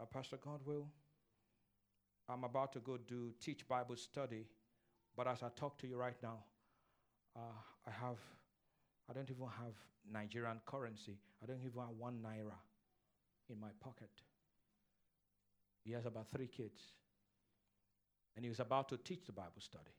uh, 0.00 0.04
Pastor 0.04 0.36
Godwill, 0.36 0.86
I'm 2.28 2.44
about 2.44 2.72
to 2.72 2.80
go 2.80 2.96
do 2.96 3.32
teach 3.40 3.66
Bible 3.68 3.96
study, 3.96 4.46
but 5.16 5.26
as 5.28 5.42
I 5.42 5.48
talk 5.56 5.78
to 5.78 5.86
you 5.86 5.96
right 5.96 6.16
now, 6.22 6.38
uh, 7.36 7.40
I 7.86 7.90
have, 7.90 8.18
I 9.08 9.12
don't 9.12 9.30
even 9.30 9.46
have 9.46 9.74
Nigerian 10.10 10.60
currency. 10.66 11.18
I 11.42 11.46
don't 11.46 11.60
even 11.60 11.80
have 11.80 11.96
one 11.98 12.20
naira 12.24 12.56
in 13.50 13.60
my 13.60 13.68
pocket. 13.80 14.10
He 15.84 15.92
has 15.92 16.06
about 16.06 16.26
three 16.34 16.46
kids, 16.46 16.80
and 18.36 18.44
he 18.44 18.48
was 18.48 18.60
about 18.60 18.88
to 18.88 18.96
teach 18.96 19.26
the 19.26 19.32
Bible 19.32 19.60
study. 19.60 19.92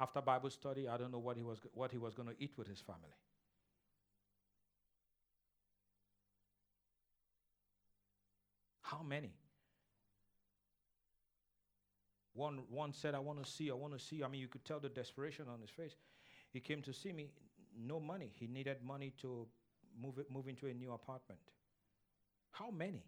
After 0.00 0.20
Bible 0.20 0.50
study, 0.50 0.88
I 0.88 0.96
don't 0.96 1.12
know 1.12 1.18
what 1.18 1.36
he 1.36 1.42
was 1.42 1.58
what 1.72 1.90
he 1.90 1.98
was 1.98 2.14
going 2.14 2.28
to 2.28 2.34
eat 2.38 2.52
with 2.56 2.68
his 2.68 2.80
family. 2.80 3.16
How 8.86 9.02
many? 9.02 9.32
One, 12.34 12.60
one 12.70 12.92
said, 12.92 13.16
I 13.16 13.18
want 13.18 13.42
to 13.44 13.50
see, 13.50 13.68
I 13.68 13.74
want 13.74 13.94
to 13.94 13.98
see. 13.98 14.22
I 14.22 14.28
mean, 14.28 14.40
you 14.40 14.46
could 14.46 14.64
tell 14.64 14.78
the 14.78 14.88
desperation 14.88 15.46
on 15.52 15.60
his 15.60 15.70
face. 15.70 15.96
He 16.52 16.60
came 16.60 16.82
to 16.82 16.92
see 16.92 17.12
me, 17.12 17.30
no 17.76 17.98
money. 17.98 18.30
He 18.38 18.46
needed 18.46 18.76
money 18.86 19.12
to 19.22 19.46
move, 20.00 20.18
it, 20.18 20.30
move 20.30 20.46
into 20.46 20.66
a 20.66 20.74
new 20.74 20.92
apartment. 20.92 21.40
How 22.52 22.70
many? 22.70 23.02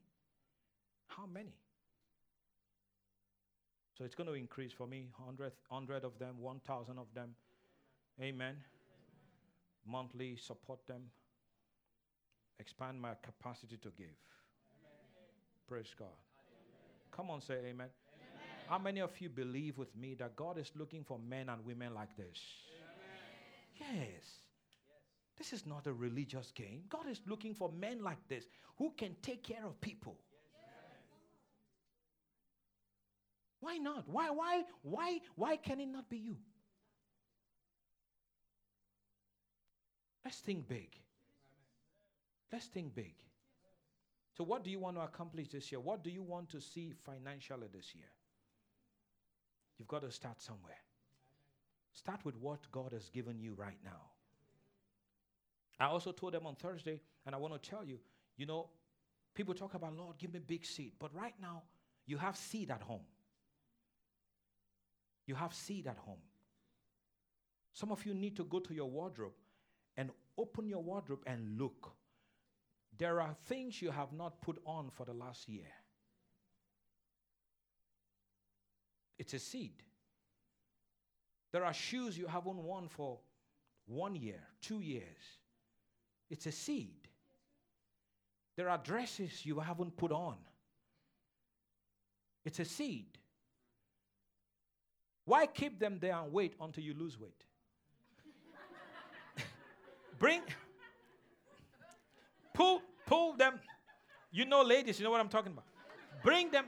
How 1.06 1.26
many? 1.26 1.54
So 3.96 4.04
it's 4.04 4.16
going 4.16 4.28
to 4.28 4.34
increase 4.34 4.72
for 4.72 4.86
me 4.86 5.10
100, 5.16 5.52
100 5.68 6.04
of 6.04 6.18
them, 6.18 6.40
1,000 6.40 6.98
of 6.98 7.06
them. 7.14 7.34
Amen. 8.20 8.56
Monthly 9.86 10.36
support 10.36 10.80
them, 10.88 11.02
expand 12.58 13.00
my 13.00 13.12
capacity 13.22 13.76
to 13.76 13.90
give. 13.96 14.16
Praise 15.68 15.94
God. 15.98 16.08
Amen. 16.08 17.10
Come 17.12 17.30
on, 17.30 17.42
say 17.42 17.54
amen. 17.54 17.74
amen. 17.74 17.90
How 18.68 18.78
many 18.78 19.00
of 19.00 19.10
you 19.20 19.28
believe 19.28 19.76
with 19.76 19.94
me 19.94 20.14
that 20.14 20.34
God 20.34 20.56
is 20.56 20.70
looking 20.74 21.04
for 21.04 21.18
men 21.18 21.50
and 21.50 21.64
women 21.64 21.94
like 21.94 22.16
this? 22.16 22.38
Yes. 23.78 24.40
This 25.36 25.52
is 25.52 25.66
not 25.66 25.86
a 25.86 25.92
religious 25.92 26.50
game. 26.52 26.82
God 26.88 27.06
is 27.08 27.20
looking 27.26 27.54
for 27.54 27.70
men 27.70 28.02
like 28.02 28.18
this 28.28 28.44
who 28.76 28.92
can 28.96 29.14
take 29.22 29.42
care 29.44 29.64
of 29.64 29.80
people. 29.80 30.16
Why 33.60 33.76
not? 33.76 34.08
Why, 34.08 34.30
why, 34.30 34.64
why, 34.82 35.20
why 35.34 35.56
can 35.56 35.80
it 35.80 35.88
not 35.88 36.08
be 36.08 36.16
you? 36.16 36.36
Let's 40.24 40.38
think 40.38 40.68
big. 40.68 40.88
Let's 42.52 42.66
think 42.66 42.94
big. 42.94 43.14
So, 44.38 44.44
what 44.44 44.62
do 44.62 44.70
you 44.70 44.78
want 44.78 44.96
to 44.96 45.02
accomplish 45.02 45.48
this 45.48 45.72
year? 45.72 45.80
What 45.80 46.04
do 46.04 46.10
you 46.10 46.22
want 46.22 46.48
to 46.50 46.60
see 46.60 46.92
financially 47.04 47.66
this 47.74 47.92
year? 47.92 48.06
You've 49.76 49.88
got 49.88 50.02
to 50.02 50.12
start 50.12 50.40
somewhere. 50.40 50.78
Start 51.92 52.24
with 52.24 52.36
what 52.36 52.60
God 52.70 52.92
has 52.92 53.08
given 53.08 53.40
you 53.40 53.54
right 53.54 53.78
now. 53.84 54.12
I 55.80 55.86
also 55.86 56.12
told 56.12 56.34
them 56.34 56.46
on 56.46 56.54
Thursday, 56.54 57.00
and 57.26 57.34
I 57.34 57.38
want 57.38 57.60
to 57.60 57.70
tell 57.70 57.84
you, 57.84 57.98
you 58.36 58.46
know, 58.46 58.68
people 59.34 59.54
talk 59.54 59.74
about, 59.74 59.96
Lord, 59.96 60.16
give 60.18 60.32
me 60.32 60.38
big 60.38 60.64
seed. 60.64 60.92
But 61.00 61.12
right 61.12 61.34
now, 61.42 61.64
you 62.06 62.16
have 62.16 62.36
seed 62.36 62.70
at 62.70 62.82
home. 62.82 63.02
You 65.26 65.34
have 65.34 65.52
seed 65.52 65.88
at 65.88 65.98
home. 65.98 66.22
Some 67.72 67.90
of 67.90 68.06
you 68.06 68.14
need 68.14 68.36
to 68.36 68.44
go 68.44 68.60
to 68.60 68.72
your 68.72 68.88
wardrobe 68.88 69.34
and 69.96 70.10
open 70.36 70.68
your 70.68 70.82
wardrobe 70.82 71.24
and 71.26 71.58
look. 71.58 71.90
There 72.98 73.20
are 73.20 73.34
things 73.46 73.80
you 73.80 73.90
have 73.92 74.12
not 74.12 74.42
put 74.42 74.58
on 74.66 74.90
for 74.90 75.06
the 75.06 75.12
last 75.12 75.48
year. 75.48 75.70
It's 79.18 79.34
a 79.34 79.38
seed. 79.38 79.82
There 81.52 81.64
are 81.64 81.72
shoes 81.72 82.18
you 82.18 82.26
haven't 82.26 82.56
worn 82.56 82.88
for 82.88 83.18
one 83.86 84.14
year, 84.14 84.40
two 84.60 84.80
years. 84.80 85.38
It's 86.28 86.46
a 86.46 86.52
seed. 86.52 87.08
There 88.56 88.68
are 88.68 88.78
dresses 88.78 89.46
you 89.46 89.60
haven't 89.60 89.96
put 89.96 90.12
on. 90.12 90.36
It's 92.44 92.58
a 92.58 92.64
seed. 92.64 93.18
Why 95.24 95.46
keep 95.46 95.78
them 95.78 95.98
there 96.00 96.16
and 96.16 96.32
wait 96.32 96.54
until 96.60 96.82
you 96.82 96.94
lose 96.94 97.18
weight? 97.18 97.44
Bring, 100.18 100.42
pull 103.18 103.36
them. 103.36 103.60
You 104.30 104.44
know, 104.44 104.62
ladies, 104.62 104.98
you 104.98 105.04
know 105.04 105.10
what 105.10 105.20
I'm 105.20 105.28
talking 105.28 105.52
about. 105.52 105.64
Bring 106.22 106.50
them, 106.50 106.66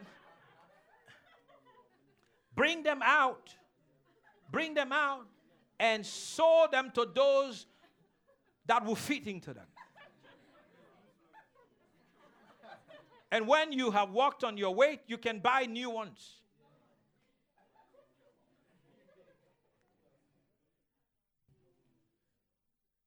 bring 2.55 2.83
them 2.83 3.01
out, 3.03 3.55
bring 4.51 4.75
them 4.75 4.93
out, 4.93 5.27
and 5.79 6.05
sow 6.05 6.67
them 6.71 6.91
to 6.95 7.07
those 7.15 7.67
that 8.67 8.85
will 8.85 8.95
fit 8.95 9.27
into 9.27 9.53
them. 9.53 9.67
And 13.33 13.47
when 13.47 13.73
you 13.73 13.93
have 13.93 14.11
walked 14.11 14.43
on 14.43 14.57
your 14.57 14.75
weight, 14.75 15.01
you 15.07 15.17
can 15.17 15.39
buy 15.39 15.67
new 15.67 15.91
ones. 15.91 16.41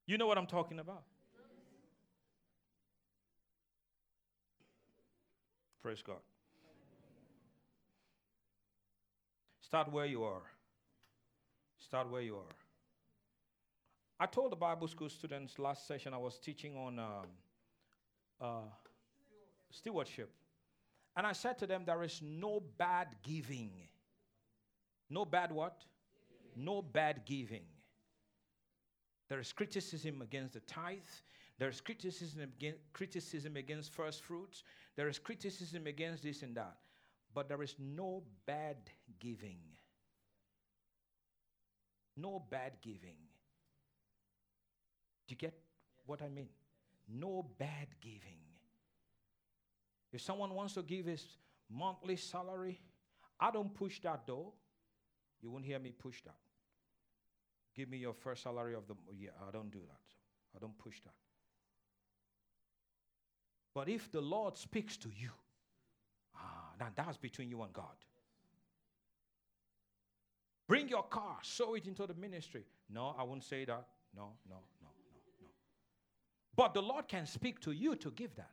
You 0.05 0.17
know 0.17 0.27
what 0.27 0.37
I'm 0.37 0.47
talking 0.47 0.79
about. 0.79 1.03
Praise 5.83 6.01
God. 6.01 6.21
Start 9.59 9.91
where 9.91 10.05
you 10.05 10.23
are. 10.23 10.41
Start 11.77 12.09
where 12.09 12.21
you 12.21 12.35
are. 12.35 12.55
I 14.17 14.27
told 14.27 14.53
the 14.53 14.55
Bible 14.55 14.87
school 14.87 15.09
students 15.09 15.59
last 15.59 15.85
session 15.85 16.13
I 16.13 16.17
was 16.17 16.39
teaching 16.39 16.77
on 16.77 16.99
um, 16.99 17.25
uh, 18.39 18.69
stewardship. 19.71 20.31
And 21.17 21.27
I 21.27 21.33
said 21.33 21.57
to 21.57 21.67
them, 21.67 21.83
there 21.85 22.01
is 22.03 22.21
no 22.23 22.63
bad 22.77 23.07
giving. 23.21 23.71
No 25.09 25.25
bad 25.25 25.51
what? 25.51 25.83
No 26.55 26.81
bad 26.81 27.23
giving. 27.25 27.65
There 29.27 29.39
is 29.39 29.51
criticism 29.51 30.21
against 30.21 30.53
the 30.53 30.61
tithe. 30.61 30.99
There 31.63 31.69
is 31.69 31.79
criticism 31.79 32.41
against, 32.41 32.79
criticism 32.91 33.55
against 33.55 33.93
first 33.93 34.21
fruits. 34.21 34.63
There 34.97 35.07
is 35.07 35.17
criticism 35.17 35.87
against 35.87 36.21
this 36.21 36.41
and 36.41 36.53
that. 36.57 36.75
But 37.33 37.47
there 37.47 37.63
is 37.63 37.75
no 37.79 38.23
bad 38.45 38.75
giving. 39.17 39.61
No 42.17 42.43
bad 42.49 42.73
giving. 42.81 43.15
Do 45.25 45.35
you 45.35 45.37
get 45.37 45.57
what 46.05 46.21
I 46.21 46.27
mean? 46.27 46.49
No 47.07 47.45
bad 47.57 47.87
giving. 48.01 48.43
If 50.11 50.19
someone 50.19 50.53
wants 50.53 50.73
to 50.73 50.81
give 50.81 51.05
his 51.05 51.25
monthly 51.69 52.17
salary, 52.17 52.81
I 53.39 53.51
don't 53.51 53.73
push 53.73 54.01
that 54.01 54.27
door. 54.27 54.51
You 55.41 55.49
won't 55.49 55.63
hear 55.63 55.79
me 55.79 55.93
push 55.97 56.23
that. 56.23 56.35
Give 57.73 57.89
me 57.89 57.99
your 57.99 58.13
first 58.13 58.43
salary 58.43 58.75
of 58.75 58.85
the 58.85 58.95
year. 59.15 59.31
I 59.47 59.49
don't 59.49 59.71
do 59.71 59.79
that. 59.79 60.57
I 60.57 60.59
don't 60.59 60.77
push 60.77 60.99
that. 61.05 61.22
But 63.73 63.89
if 63.89 64.11
the 64.11 64.21
Lord 64.21 64.57
speaks 64.57 64.97
to 64.97 65.09
you, 65.09 65.31
ah, 66.35 66.71
now 66.79 66.89
that's 66.95 67.17
between 67.17 67.49
you 67.49 67.61
and 67.63 67.73
God. 67.73 67.85
Bring 70.67 70.87
your 70.87 71.03
car, 71.03 71.37
sow 71.41 71.73
it 71.73 71.87
into 71.87 72.05
the 72.07 72.13
ministry. 72.13 72.65
No, 72.89 73.15
I 73.17 73.23
won't 73.23 73.43
say 73.43 73.65
that. 73.65 73.85
No, 74.15 74.29
no, 74.49 74.55
no, 74.55 74.57
no, 74.81 74.87
no. 75.41 75.47
But 76.55 76.73
the 76.73 76.81
Lord 76.81 77.07
can 77.07 77.25
speak 77.25 77.59
to 77.61 77.71
you 77.71 77.95
to 77.97 78.11
give 78.11 78.35
that. 78.35 78.51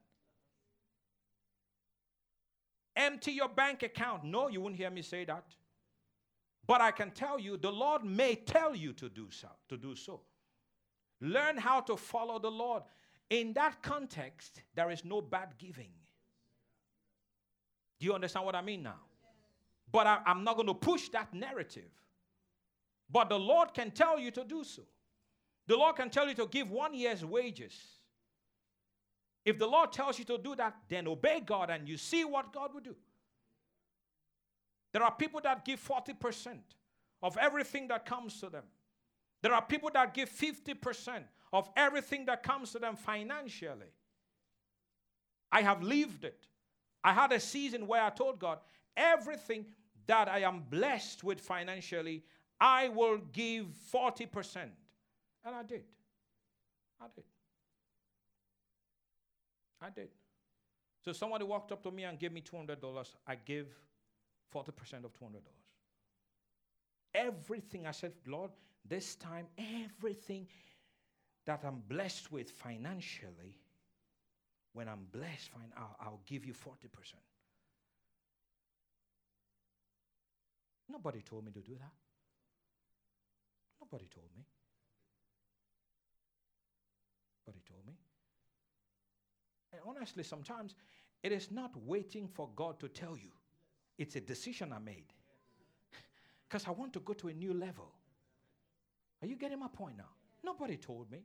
Empty 2.97 3.33
your 3.33 3.49
bank 3.49 3.83
account. 3.83 4.25
No, 4.25 4.49
you 4.49 4.61
won't 4.61 4.77
hear 4.77 4.91
me 4.91 5.03
say 5.03 5.25
that. 5.25 5.45
But 6.67 6.81
I 6.81 6.91
can 6.91 7.11
tell 7.11 7.39
you, 7.39 7.57
the 7.57 7.71
Lord 7.71 8.05
may 8.05 8.35
tell 8.35 8.75
you 8.75 8.93
to 8.95 9.09
do 9.09 9.29
so. 9.31 9.49
To 9.69 9.77
do 9.77 9.95
so. 9.95 10.21
Learn 11.21 11.57
how 11.57 11.81
to 11.83 11.97
follow 11.97 12.39
the 12.39 12.51
Lord. 12.51 12.83
In 13.31 13.53
that 13.55 13.81
context, 13.83 14.63
there 14.75 14.91
is 14.91 15.05
no 15.05 15.21
bad 15.21 15.55
giving. 15.57 15.91
Do 18.01 18.07
you 18.07 18.13
understand 18.13 18.45
what 18.45 18.57
I 18.57 18.61
mean 18.61 18.83
now? 18.83 18.99
But 19.93 20.07
I, 20.07 20.21
am 20.27 20.45
not 20.45 20.57
going 20.57 20.67
to 20.67 20.75
push 20.75 21.09
that 21.11 21.33
narrative. 21.33 21.91
But 23.11 23.29
the 23.29 23.39
Lord 23.39 23.73
can 23.75 23.91
tell 23.91 24.19
you 24.19 24.31
to 24.33 24.45
do 24.45 24.65
so. 24.65 24.83
The 25.67 25.77
Lord 25.77 25.97
can 25.97 26.11
tell 26.11 26.29
you 26.29 26.35
to 26.35 26.47
give 26.47 26.71
one 26.71 26.95
year's 26.95 27.25
wages. 27.25 27.75
If 29.45 29.59
the 29.59 29.67
Lord 29.67 29.93
tells 29.93 30.19
you 30.19 30.25
to 30.27 30.39
do 30.39 30.55
that, 30.57 30.77
then 30.89 31.07
obey 31.07 31.41
God 31.41 31.71
and 31.71 31.89
you 31.89 31.97
see 31.97 32.25
what 32.25 32.53
God 32.53 32.75
will 32.75 32.81
do. 32.81 32.97
There 34.93 35.03
are 35.03 35.13
people 35.13 35.41
that 35.43 35.65
give 35.65 35.81
40% 35.81 36.59
of 37.23 37.37
everything 37.39 37.89
that 37.89 38.05
comes 38.05 38.41
to 38.41 38.51
them. 38.51 38.65
There 39.43 39.55
are 39.55 39.63
people 39.63 39.91
that 39.95 40.13
give 40.15 40.29
50% 40.29 41.23
of 41.53 41.69
everything 41.77 42.27
that 42.27 42.43
comes 42.43 42.73
to 42.73 42.79
them 42.79 42.97
financially. 42.97 43.93
I 45.51 45.63
have 45.63 45.83
lived 45.83 46.25
it. 46.25 46.47
I 47.03 47.13
had 47.13 47.33
a 47.33 47.41
season 47.41 47.87
where 47.87 48.03
I 48.03 48.11
told 48.11 48.39
God, 48.39 48.59
everything 48.97 49.67
that 50.07 50.29
I 50.29 50.41
am 50.41 50.65
blessed 50.69 51.25
with 51.25 51.41
financially, 51.41 52.23
I 52.61 52.89
will 52.89 53.19
give 53.33 53.67
40%. 53.93 54.57
And 55.45 55.55
I 55.55 55.63
did. 55.63 55.85
I 57.01 57.07
did. 57.15 57.25
I 59.81 59.91
did. 59.91 60.09
So 61.05 61.13
somebody 61.13 61.45
walked 61.45 61.73
up 61.73 61.83
to 61.83 61.91
me 61.91 62.05
and 62.05 62.19
gave 62.19 62.33
me 62.33 62.43
$200. 62.43 62.77
I 63.27 63.35
gave 63.35 63.67
40% 64.55 64.69
of 65.05 65.13
$200. 65.15 65.41
Everything, 67.15 67.87
I 67.87 67.93
said, 67.93 68.13
Lord, 68.27 68.51
this 68.87 69.15
time, 69.15 69.47
everything 69.59 70.47
that 71.51 71.65
I'm 71.65 71.83
blessed 71.89 72.31
with 72.31 72.49
financially, 72.49 73.59
when 74.73 74.89
I'm 74.89 75.05
blessed, 75.11 75.49
fine, 75.51 75.73
I'll, 75.77 75.97
I'll 76.01 76.21
give 76.25 76.47
you 76.47 76.53
40%. 76.53 76.77
Nobody 80.89 81.23
told 81.23 81.45
me 81.45 81.51
to 81.51 81.61
do 81.61 81.73
that. 81.73 81.93
Nobody 83.81 84.09
told 84.15 84.29
me. 84.37 84.45
Nobody 87.45 87.63
told 87.67 87.85
me. 87.85 87.95
And 89.73 89.81
honestly, 89.85 90.23
sometimes 90.23 90.77
it 91.25 91.33
is 91.33 91.51
not 91.51 91.73
waiting 91.85 92.29
for 92.29 92.49
God 92.55 92.79
to 92.79 92.89
tell 92.89 93.17
you, 93.17 93.33
it's 93.99 94.15
a 94.15 94.21
decision 94.21 94.73
I 94.73 94.79
made. 94.79 95.13
Because 96.49 96.69
I 96.69 96.71
want 96.71 96.93
to 96.93 97.01
go 97.01 97.13
to 97.15 97.29
a 97.29 97.33
new 97.33 97.55
level. 97.55 97.91
Are 99.21 99.27
you 99.27 99.35
getting 99.35 99.59
my 99.59 99.69
point 99.69 99.97
now? 99.97 100.11
Nobody 100.45 100.77
told 100.77 101.11
me. 101.11 101.25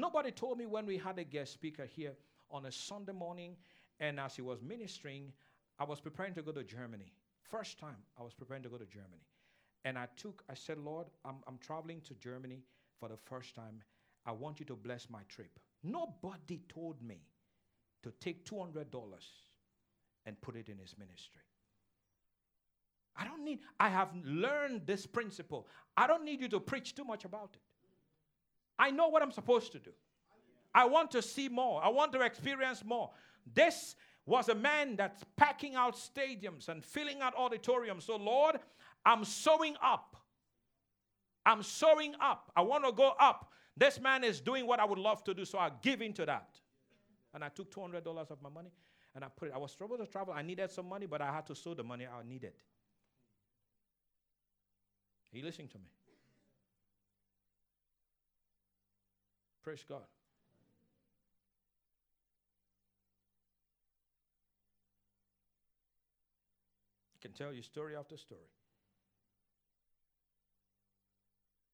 Nobody 0.00 0.30
told 0.30 0.56
me 0.56 0.64
when 0.64 0.86
we 0.86 0.96
had 0.96 1.18
a 1.18 1.24
guest 1.24 1.52
speaker 1.52 1.84
here 1.84 2.14
on 2.50 2.64
a 2.64 2.72
Sunday 2.72 3.12
morning, 3.12 3.54
and 4.00 4.18
as 4.18 4.34
he 4.34 4.40
was 4.40 4.62
ministering, 4.62 5.30
I 5.78 5.84
was 5.84 6.00
preparing 6.00 6.32
to 6.34 6.42
go 6.42 6.52
to 6.52 6.64
Germany. 6.64 7.12
First 7.50 7.78
time 7.78 7.98
I 8.18 8.22
was 8.22 8.32
preparing 8.32 8.62
to 8.62 8.70
go 8.70 8.78
to 8.78 8.86
Germany. 8.86 9.26
And 9.84 9.98
I 9.98 10.08
took, 10.16 10.42
I 10.48 10.54
said, 10.54 10.78
Lord, 10.78 11.08
I'm, 11.22 11.36
I'm 11.46 11.58
traveling 11.58 12.00
to 12.08 12.14
Germany 12.14 12.62
for 12.98 13.10
the 13.10 13.16
first 13.18 13.54
time. 13.54 13.82
I 14.24 14.32
want 14.32 14.58
you 14.58 14.64
to 14.66 14.74
bless 14.74 15.10
my 15.10 15.20
trip. 15.28 15.58
Nobody 15.82 16.62
told 16.70 17.02
me 17.02 17.20
to 18.02 18.10
take 18.20 18.46
$200 18.46 18.86
and 20.24 20.40
put 20.40 20.56
it 20.56 20.70
in 20.70 20.78
his 20.78 20.94
ministry. 20.98 21.42
I 23.16 23.24
don't 23.24 23.44
need, 23.44 23.58
I 23.78 23.90
have 23.90 24.08
learned 24.24 24.86
this 24.86 25.04
principle. 25.04 25.66
I 25.94 26.06
don't 26.06 26.24
need 26.24 26.40
you 26.40 26.48
to 26.48 26.60
preach 26.60 26.94
too 26.94 27.04
much 27.04 27.26
about 27.26 27.50
it. 27.52 27.69
I 28.80 28.90
know 28.90 29.08
what 29.08 29.22
I'm 29.22 29.30
supposed 29.30 29.72
to 29.72 29.78
do. 29.78 29.90
I 30.74 30.86
want 30.86 31.10
to 31.10 31.20
see 31.20 31.48
more, 31.50 31.84
I 31.84 31.88
want 31.88 32.12
to 32.14 32.22
experience 32.22 32.82
more. 32.82 33.10
This 33.54 33.94
was 34.24 34.48
a 34.48 34.54
man 34.54 34.96
that's 34.96 35.22
packing 35.36 35.74
out 35.74 35.96
stadiums 35.96 36.68
and 36.68 36.82
filling 36.82 37.20
out 37.20 37.34
auditoriums. 37.36 38.04
So, 38.04 38.16
Lord, 38.16 38.58
I'm 39.04 39.24
sowing 39.24 39.76
up. 39.82 40.16
I'm 41.44 41.62
sowing 41.62 42.14
up. 42.20 42.50
I 42.56 42.62
want 42.62 42.84
to 42.84 42.92
go 42.92 43.12
up. 43.20 43.52
This 43.76 44.00
man 44.00 44.24
is 44.24 44.40
doing 44.40 44.66
what 44.66 44.80
I 44.80 44.84
would 44.84 44.98
love 44.98 45.24
to 45.24 45.34
do, 45.34 45.44
so 45.44 45.58
I 45.58 45.70
give 45.82 46.00
into 46.00 46.24
that. 46.24 46.58
And 47.34 47.44
I 47.44 47.48
took 47.48 47.74
$200 47.74 48.30
of 48.30 48.42
my 48.42 48.48
money 48.48 48.70
and 49.14 49.24
I 49.24 49.28
put 49.28 49.48
it. 49.48 49.54
I 49.54 49.58
was 49.58 49.74
troubled 49.74 50.00
to 50.00 50.06
travel. 50.06 50.32
I 50.34 50.42
needed 50.42 50.70
some 50.70 50.88
money, 50.88 51.06
but 51.06 51.20
I 51.20 51.32
had 51.32 51.46
to 51.46 51.54
sow 51.54 51.74
the 51.74 51.84
money 51.84 52.06
I 52.06 52.26
needed. 52.26 52.52
Are 55.32 55.36
you 55.36 55.44
listening 55.44 55.68
to 55.68 55.78
me? 55.78 55.90
Praise 59.62 59.84
God. 59.86 60.02
I 67.14 67.18
can 67.20 67.32
tell 67.32 67.52
you 67.52 67.62
story 67.62 67.94
after 67.96 68.16
story. 68.16 68.40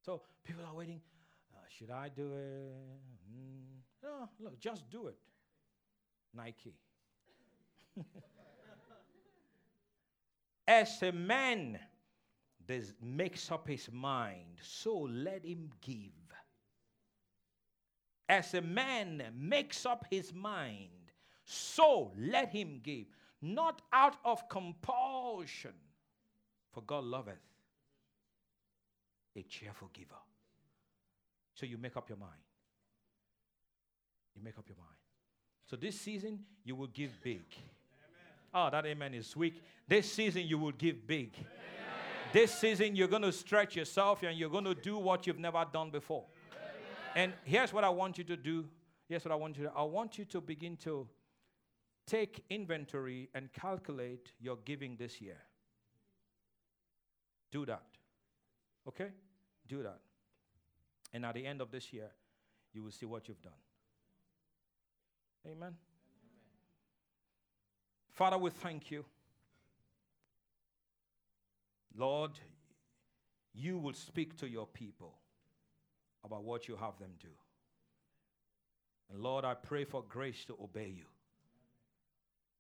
So 0.05 0.23
people 0.45 0.65
are 0.69 0.75
waiting. 0.75 1.01
Uh, 1.55 1.59
should 1.69 1.91
I 1.91 2.09
do 2.09 2.33
it? 2.33 2.75
Mm. 3.33 3.83
No, 4.03 4.29
look, 4.41 4.59
just 4.59 4.91
do 4.91 5.07
it. 5.07 5.17
Nike. 6.35 6.75
As 10.69 11.03
a 11.03 11.13
man 11.13 11.79
this 12.67 12.93
makes 13.01 13.51
up 13.53 13.69
his 13.69 13.89
mind, 13.93 14.59
so 14.61 15.09
let 15.11 15.45
him 15.45 15.71
give. 15.81 16.26
As 18.29 18.55
a 18.55 18.61
man 18.61 19.23
makes 19.37 19.87
up 19.87 20.07
his 20.11 20.35
mind, 20.35 20.89
so 21.45 22.13
let 22.19 22.51
him 22.51 22.81
give, 22.83 23.07
not 23.41 23.83
out 23.93 24.17
of 24.25 24.49
compulsion, 24.49 25.75
for 26.73 26.83
God 26.83 27.05
loveth 27.05 27.39
a 29.37 29.43
cheerful 29.43 29.91
giver. 29.93 30.09
So 31.55 31.67
you 31.67 31.79
make 31.79 31.97
up 31.97 32.09
your 32.09 32.19
mind. 32.19 32.33
You 34.35 34.43
make 34.43 34.59
up 34.59 34.69
your 34.69 34.77
mind. 34.77 34.91
So 35.71 35.77
this 35.77 35.99
season, 35.99 36.41
you 36.65 36.75
will 36.75 36.89
give 36.89 37.21
big. 37.23 37.45
Oh, 38.53 38.69
that 38.71 38.87
amen 38.87 39.15
is 39.15 39.37
weak. 39.37 39.63
This 39.89 40.11
season, 40.11 40.43
you 40.47 40.59
will 40.59 40.73
give 40.73 41.07
big. 41.07 41.33
Amen. 41.35 41.47
This 42.33 42.55
season, 42.55 42.97
you're 42.97 43.09
going 43.09 43.23
to 43.23 43.33
stretch 43.33 43.77
yourself 43.77 44.23
and 44.23 44.39
you're 44.39 44.51
going 44.51 44.65
to 44.65 44.75
do 44.75 44.99
what 44.99 45.27
you've 45.27 45.39
never 45.39 45.65
done 45.73 45.91
before. 45.91 46.25
And 47.17 47.33
here's 47.45 47.73
what 47.73 47.83
I 47.83 47.89
want 47.89 48.19
you 48.19 48.25
to 48.25 48.37
do. 48.37 48.67
Here's 49.09 49.25
what 49.25 49.33
I 49.33 49.37
want 49.37 49.57
you 49.57 49.65
to 49.65 49.71
do. 49.71 49.75
I 49.75 49.85
want 49.85 50.19
you 50.19 50.27
to 50.27 50.41
begin 50.43 50.77
to 50.85 51.09
take 52.07 52.45
inventory 52.51 53.31
and 53.35 53.51
calculate 53.55 54.33
your 54.39 54.59
giving 54.67 54.97
this 54.97 55.19
year. 55.23 55.39
Do 57.51 57.65
that. 57.65 57.87
Okay? 58.87 59.09
Do 59.67 59.83
that. 59.83 59.99
And 61.15 61.25
at 61.25 61.35
the 61.35 61.47
end 61.47 61.63
of 61.63 61.71
this 61.71 61.91
year, 61.91 62.11
you 62.75 62.83
will 62.83 62.91
see 62.91 63.07
what 63.07 63.29
you've 63.29 63.41
done. 63.41 63.53
Amen. 65.47 65.57
Amen. 65.57 65.75
Father, 68.13 68.37
we 68.37 68.51
thank 68.51 68.91
you. 68.91 69.07
Lord, 71.97 72.33
you 73.55 73.79
will 73.79 73.95
speak 73.95 74.37
to 74.37 74.47
your 74.47 74.67
people 74.67 75.15
about 76.27 76.45
what 76.45 76.69
you 76.69 76.77
have 76.77 76.99
them 76.99 77.13
do. 77.21 77.29
And 79.11 79.23
Lord, 79.23 79.45
I 79.45 79.55
pray 79.55 79.85
for 79.85 80.03
grace 80.09 80.45
to 80.47 80.59
obey 80.61 80.93
you. 80.97 81.05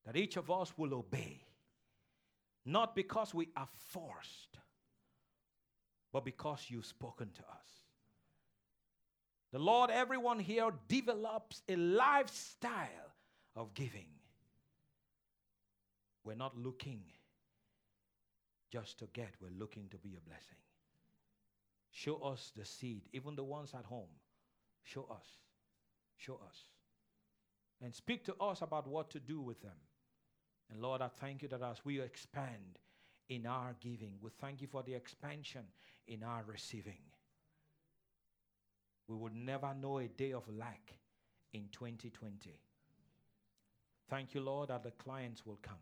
That 0.05 0.17
each 0.17 0.37
of 0.37 0.51
us 0.51 0.73
will 0.77 0.95
obey, 0.95 1.43
not 2.65 2.95
because 2.95 3.35
we 3.35 3.49
are 3.57 3.69
forced, 3.89 4.59
but 6.13 6.25
because 6.25 6.67
you've 6.69 6.87
spoken 6.87 7.31
to 7.35 7.43
us. 7.43 7.69
The 9.53 9.59
Lord, 9.59 9.91
everyone 9.91 10.39
here 10.39 10.71
develops 10.87 11.63
a 11.69 11.77
lifestyle 11.77 13.15
of 13.57 13.75
giving. 13.75 14.09
We're 16.25 16.35
not 16.35 16.57
looking 16.57 17.03
just 18.71 18.99
to 18.99 19.07
get, 19.13 19.31
we're 19.41 19.59
looking 19.59 19.89
to 19.91 19.97
be 19.97 20.17
a 20.17 20.29
blessing. 20.29 20.59
Show 21.97 22.17
us 22.17 22.53
the 22.55 22.67
seed, 22.67 23.09
even 23.15 23.37
the 23.37 23.43
ones 23.43 23.73
at 23.73 23.87
home. 23.87 24.13
Show 24.83 25.07
us. 25.11 25.27
Show 26.19 26.39
us. 26.47 26.65
And 27.83 27.95
speak 27.95 28.23
to 28.27 28.35
us 28.39 28.61
about 28.61 28.87
what 28.87 29.09
to 29.13 29.19
do 29.19 29.41
with 29.41 29.63
them. 29.63 29.81
And 30.71 30.83
Lord, 30.83 31.01
I 31.01 31.09
thank 31.09 31.41
you 31.41 31.49
that 31.49 31.63
as 31.63 31.87
we 31.87 32.03
expand 32.03 32.81
in 33.31 33.47
our 33.47 33.75
giving, 33.81 34.17
we 34.21 34.29
thank 34.39 34.61
you 34.61 34.67
for 34.67 34.83
the 34.83 34.93
expansion 34.93 35.63
in 36.07 36.23
our 36.23 36.45
receiving. 36.47 37.01
We 39.09 39.17
would 39.17 39.35
never 39.35 39.73
know 39.73 39.97
a 39.97 40.07
day 40.07 40.35
of 40.35 40.45
lack 40.55 40.93
in 41.55 41.69
2020. 41.73 42.61
Thank 44.11 44.35
you, 44.35 44.43
Lord, 44.43 44.69
that 44.69 44.83
the 44.83 44.91
clients 44.91 45.47
will 45.47 45.61
come. 45.63 45.77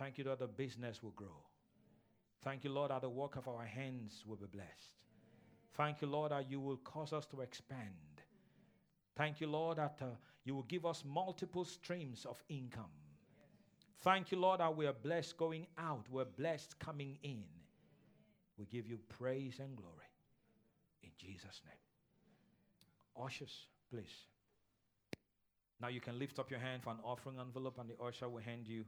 Thank 0.00 0.18
you 0.18 0.24
that 0.24 0.40
the 0.40 0.48
business 0.48 1.00
will 1.00 1.12
grow. 1.12 1.44
Thank 2.42 2.64
you, 2.64 2.70
Lord, 2.70 2.90
that 2.90 3.02
the 3.02 3.08
work 3.08 3.36
of 3.36 3.48
our 3.48 3.64
hands 3.64 4.24
will 4.26 4.36
be 4.36 4.46
blessed. 4.46 4.96
Thank 5.76 6.00
you, 6.00 6.08
Lord, 6.08 6.32
that 6.32 6.50
you 6.50 6.58
will 6.58 6.78
cause 6.78 7.12
us 7.12 7.26
to 7.26 7.40
expand. 7.42 8.22
Thank 9.16 9.40
you, 9.40 9.46
Lord, 9.46 9.78
that 9.78 9.98
uh, 10.00 10.06
you 10.44 10.54
will 10.54 10.64
give 10.64 10.86
us 10.86 11.04
multiple 11.06 11.64
streams 11.64 12.24
of 12.24 12.42
income. 12.48 12.90
Thank 14.00 14.32
you, 14.32 14.38
Lord, 14.38 14.60
that 14.60 14.74
we 14.74 14.86
are 14.86 14.94
blessed 14.94 15.36
going 15.36 15.66
out, 15.76 16.06
we're 16.10 16.24
blessed 16.24 16.78
coming 16.78 17.18
in. 17.22 17.44
We 18.56 18.66
give 18.66 18.86
you 18.86 18.98
praise 19.08 19.58
and 19.58 19.76
glory. 19.76 19.96
In 21.02 21.10
Jesus' 21.18 21.60
name. 21.66 23.24
Ushers, 23.24 23.66
please. 23.90 24.26
Now 25.80 25.88
you 25.88 26.00
can 26.00 26.18
lift 26.18 26.38
up 26.38 26.50
your 26.50 26.60
hand 26.60 26.82
for 26.82 26.90
an 26.90 26.98
offering 27.04 27.36
envelope, 27.38 27.78
and 27.78 27.88
the 27.88 28.02
usher 28.02 28.28
will 28.28 28.42
hand 28.42 28.66
you 28.66 28.84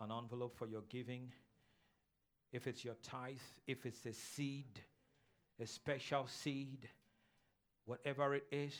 an 0.00 0.10
envelope 0.10 0.56
for 0.56 0.66
your 0.66 0.82
giving 0.88 1.32
if 2.54 2.68
it's 2.68 2.84
your 2.84 2.94
tithe, 3.02 3.34
if 3.66 3.84
it's 3.84 4.06
a 4.06 4.12
seed, 4.12 4.78
a 5.60 5.66
special 5.66 6.28
seed, 6.28 6.88
whatever 7.84 8.32
it 8.36 8.44
is, 8.52 8.76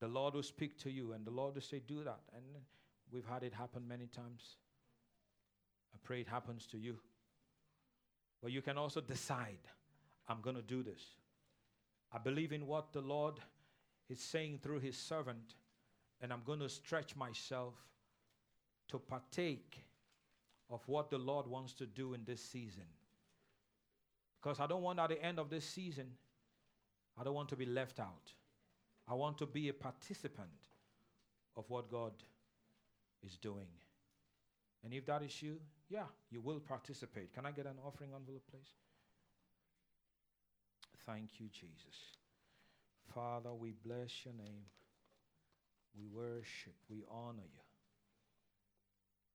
the 0.00 0.08
Lord 0.08 0.34
will 0.34 0.42
speak 0.42 0.76
to 0.78 0.90
you 0.90 1.12
and 1.12 1.24
the 1.24 1.30
Lord 1.30 1.54
will 1.54 1.62
say, 1.62 1.80
Do 1.86 2.02
that. 2.02 2.18
And 2.34 2.44
we've 3.12 3.24
had 3.24 3.44
it 3.44 3.54
happen 3.54 3.86
many 3.86 4.08
times. 4.08 4.56
I 5.94 5.98
pray 6.02 6.20
it 6.22 6.26
happens 6.26 6.66
to 6.66 6.78
you. 6.78 6.98
But 8.42 8.50
you 8.50 8.60
can 8.60 8.76
also 8.76 9.00
decide, 9.00 9.60
I'm 10.28 10.40
going 10.40 10.56
to 10.56 10.62
do 10.62 10.82
this. 10.82 11.02
I 12.12 12.18
believe 12.18 12.50
in 12.50 12.66
what 12.66 12.92
the 12.92 13.02
Lord 13.02 13.34
is 14.10 14.18
saying 14.18 14.58
through 14.60 14.80
his 14.80 14.96
servant, 14.96 15.54
and 16.20 16.32
I'm 16.32 16.42
going 16.44 16.58
to 16.58 16.68
stretch 16.68 17.14
myself 17.14 17.74
to 18.88 18.98
partake 18.98 19.84
of 20.72 20.80
what 20.88 21.10
the 21.10 21.18
Lord 21.18 21.46
wants 21.46 21.74
to 21.74 21.86
do 21.86 22.14
in 22.14 22.24
this 22.24 22.42
season. 22.42 22.86
Because 24.40 24.58
I 24.58 24.66
don't 24.66 24.82
want 24.82 24.98
at 24.98 25.10
the 25.10 25.22
end 25.22 25.38
of 25.38 25.50
this 25.50 25.64
season, 25.64 26.06
I 27.20 27.22
don't 27.22 27.34
want 27.34 27.50
to 27.50 27.56
be 27.56 27.66
left 27.66 28.00
out. 28.00 28.32
I 29.06 29.14
want 29.14 29.36
to 29.38 29.46
be 29.46 29.68
a 29.68 29.72
participant 29.74 30.48
of 31.56 31.68
what 31.68 31.90
God 31.90 32.12
is 33.24 33.36
doing. 33.36 33.68
And 34.82 34.94
if 34.94 35.04
that 35.06 35.22
is 35.22 35.42
you, 35.42 35.60
yeah, 35.90 36.06
you 36.30 36.40
will 36.40 36.58
participate. 36.58 37.34
Can 37.34 37.44
I 37.44 37.50
get 37.50 37.66
an 37.66 37.76
offering 37.86 38.10
envelope, 38.16 38.42
please? 38.50 38.70
Thank 41.04 41.38
you, 41.38 41.48
Jesus. 41.52 42.16
Father, 43.14 43.52
we 43.52 43.74
bless 43.84 44.24
your 44.24 44.34
name. 44.34 44.64
We 45.94 46.06
worship, 46.06 46.74
we 46.88 47.04
honor 47.10 47.42
you. 47.42 47.60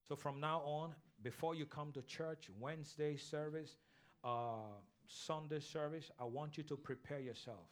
So 0.08 0.16
from 0.16 0.40
now 0.40 0.62
on, 0.66 0.96
before 1.24 1.56
you 1.56 1.66
come 1.66 1.92
to 1.94 2.02
church, 2.04 2.50
Wednesday 2.60 3.18
service, 3.18 3.78
uh, 4.24 4.78
Sunday 5.08 5.60
service, 5.60 6.12
I 6.20 6.26
want 6.26 6.58
you 6.58 6.64
to 6.64 6.78
prepare 6.78 7.20
yourself. 7.20 7.70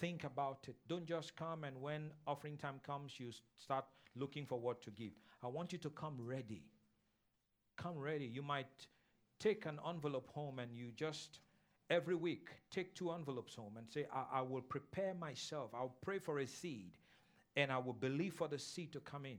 Think 0.00 0.24
about 0.24 0.66
it. 0.68 0.76
Don't 0.88 1.06
just 1.06 1.36
come 1.36 1.64
and 1.64 1.80
when 1.80 2.10
offering 2.26 2.56
time 2.56 2.80
comes, 2.84 3.18
you 3.18 3.30
start 3.56 3.84
looking 4.16 4.46
for 4.46 4.58
what 4.58 4.82
to 4.82 4.90
give. 4.90 5.12
I 5.42 5.48
want 5.48 5.72
you 5.72 5.78
to 5.78 5.90
come 5.90 6.16
ready. 6.18 6.62
Come 7.76 7.98
ready. 7.98 8.24
You 8.26 8.42
might 8.42 8.86
take 9.38 9.66
an 9.66 9.78
envelope 9.88 10.28
home 10.28 10.58
and 10.58 10.74
you 10.74 10.90
just 10.96 11.40
every 11.90 12.14
week 12.14 12.48
take 12.70 12.94
two 12.94 13.12
envelopes 13.12 13.54
home 13.54 13.76
and 13.76 13.86
say, 13.88 14.06
I, 14.12 14.38
I 14.38 14.42
will 14.42 14.62
prepare 14.62 15.14
myself. 15.14 15.70
I'll 15.74 15.96
pray 16.02 16.18
for 16.18 16.38
a 16.40 16.46
seed 16.46 16.92
and 17.56 17.70
I 17.70 17.78
will 17.78 17.92
believe 17.92 18.34
for 18.34 18.48
the 18.48 18.58
seed 18.58 18.92
to 18.92 19.00
come 19.00 19.26
in 19.26 19.38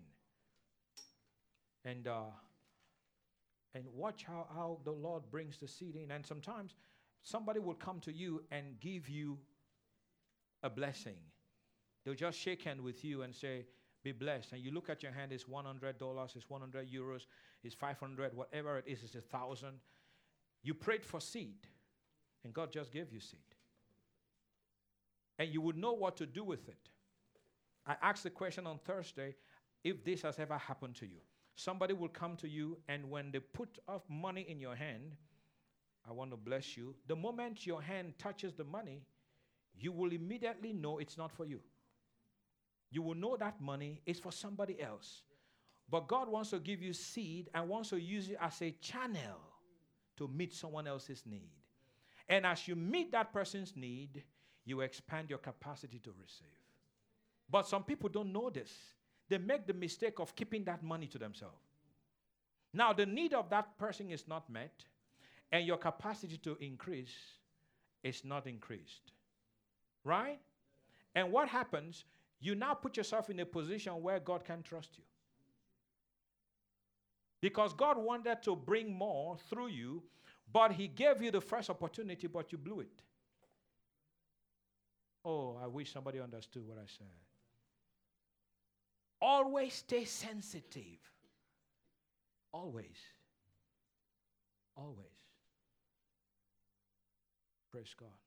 and 1.83 2.07
uh, 2.07 2.23
and 3.75 3.83
watch 3.93 4.23
how, 4.23 4.47
how 4.55 4.79
the 4.85 4.91
Lord 4.91 5.23
brings 5.29 5.57
the 5.57 5.67
seed 5.67 5.95
in. 5.95 6.09
And 6.09 6.25
sometimes 6.25 6.73
somebody 7.21 7.59
will 7.59 7.75
come 7.75 7.99
to 7.99 8.13
you 8.13 8.41
and 8.49 8.79
give 8.79 9.09
you 9.09 9.37
a 10.63 10.69
blessing. 10.69 11.17
They'll 12.03 12.15
just 12.15 12.39
shake 12.39 12.63
hand 12.63 12.81
with 12.81 13.03
you 13.03 13.23
and 13.23 13.35
say, 13.35 13.65
be 14.03 14.13
blessed. 14.13 14.53
And 14.53 14.61
you 14.61 14.71
look 14.71 14.89
at 14.89 15.03
your 15.03 15.11
hand, 15.11 15.33
it's 15.33 15.43
$100, 15.43 16.35
it's 16.35 16.49
100 16.49 16.89
euros, 16.91 17.25
it's 17.63 17.75
500, 17.75 18.35
whatever 18.35 18.77
it 18.77 18.85
is, 18.87 19.03
it's 19.03 19.15
a 19.15 19.21
thousand. 19.21 19.79
You 20.63 20.73
prayed 20.73 21.03
for 21.03 21.19
seed, 21.19 21.67
and 22.43 22.53
God 22.53 22.71
just 22.71 22.91
gave 22.91 23.11
you 23.11 23.19
seed. 23.19 23.39
And 25.37 25.49
you 25.49 25.59
would 25.61 25.75
know 25.75 25.93
what 25.93 26.15
to 26.17 26.25
do 26.25 26.43
with 26.43 26.69
it. 26.69 26.89
I 27.85 27.95
asked 28.01 28.23
the 28.23 28.29
question 28.29 28.65
on 28.65 28.79
Thursday 28.79 29.35
if 29.83 30.03
this 30.05 30.21
has 30.21 30.39
ever 30.39 30.57
happened 30.57 30.95
to 30.95 31.05
you. 31.05 31.19
Somebody 31.55 31.93
will 31.93 32.09
come 32.09 32.35
to 32.37 32.49
you, 32.49 32.77
and 32.89 33.09
when 33.09 33.31
they 33.31 33.39
put 33.39 33.79
off 33.87 34.01
money 34.09 34.45
in 34.47 34.59
your 34.59 34.75
hand, 34.75 35.15
I 36.07 36.11
want 36.11 36.31
to 36.31 36.37
bless 36.37 36.75
you. 36.75 36.95
The 37.07 37.15
moment 37.15 37.65
your 37.65 37.81
hand 37.81 38.13
touches 38.19 38.53
the 38.53 38.63
money, 38.63 39.03
you 39.77 39.91
will 39.91 40.11
immediately 40.11 40.73
know 40.73 40.99
it's 40.99 41.17
not 41.17 41.31
for 41.31 41.45
you. 41.45 41.61
You 42.91 43.01
will 43.01 43.15
know 43.15 43.37
that 43.37 43.59
money 43.61 44.01
is 44.05 44.19
for 44.19 44.31
somebody 44.31 44.81
else. 44.81 45.21
But 45.89 46.07
God 46.07 46.29
wants 46.29 46.49
to 46.51 46.59
give 46.59 46.81
you 46.81 46.93
seed 46.93 47.49
and 47.53 47.69
wants 47.69 47.89
to 47.89 47.99
use 47.99 48.29
it 48.29 48.37
as 48.41 48.61
a 48.61 48.71
channel 48.81 49.39
to 50.17 50.27
meet 50.27 50.53
someone 50.53 50.87
else's 50.87 51.23
need. 51.25 51.51
And 52.27 52.45
as 52.45 52.67
you 52.67 52.75
meet 52.75 53.11
that 53.11 53.33
person's 53.33 53.75
need, 53.75 54.23
you 54.65 54.81
expand 54.81 55.29
your 55.29 55.39
capacity 55.39 55.99
to 55.99 56.11
receive. 56.19 56.47
But 57.49 57.67
some 57.67 57.83
people 57.83 58.09
don't 58.09 58.33
know 58.33 58.49
this. 58.49 58.71
They 59.29 59.37
make 59.37 59.65
the 59.65 59.73
mistake 59.73 60.19
of 60.19 60.35
keeping 60.35 60.63
that 60.65 60.83
money 60.83 61.07
to 61.07 61.17
themselves. 61.17 61.55
Now, 62.73 62.93
the 62.93 63.05
need 63.05 63.33
of 63.33 63.49
that 63.49 63.77
person 63.77 64.11
is 64.11 64.27
not 64.27 64.49
met, 64.49 64.83
and 65.51 65.65
your 65.65 65.77
capacity 65.77 66.37
to 66.39 66.57
increase 66.59 67.15
is 68.03 68.23
not 68.23 68.47
increased. 68.47 69.11
Right? 70.03 70.39
And 71.15 71.31
what 71.31 71.47
happens? 71.47 72.03
You 72.39 72.53
now 72.53 72.73
put 72.73 72.97
yourself 72.97 73.29
in 73.29 73.39
a 73.39 73.45
position 73.45 73.93
where 74.03 74.19
God 74.19 74.43
can 74.43 74.61
trust 74.61 74.97
you. 74.97 75.03
Because 77.41 77.73
God 77.73 77.97
wanted 77.97 78.43
to 78.43 78.55
bring 78.55 78.93
more 78.93 79.37
through 79.49 79.67
you, 79.67 80.03
but 80.51 80.71
He 80.71 80.87
gave 80.87 81.21
you 81.21 81.31
the 81.31 81.41
first 81.41 81.69
opportunity, 81.69 82.27
but 82.27 82.51
you 82.51 82.57
blew 82.57 82.81
it. 82.81 83.01
Oh, 85.23 85.57
I 85.61 85.67
wish 85.67 85.91
somebody 85.91 86.19
understood 86.19 86.67
what 86.67 86.77
I 86.77 86.85
said. 86.85 87.07
Always 89.27 89.73
stay 89.73 90.05
sensitive. 90.05 91.01
Always. 92.53 92.99
Always. 94.77 95.17
Praise 97.71 97.95
God. 97.99 98.24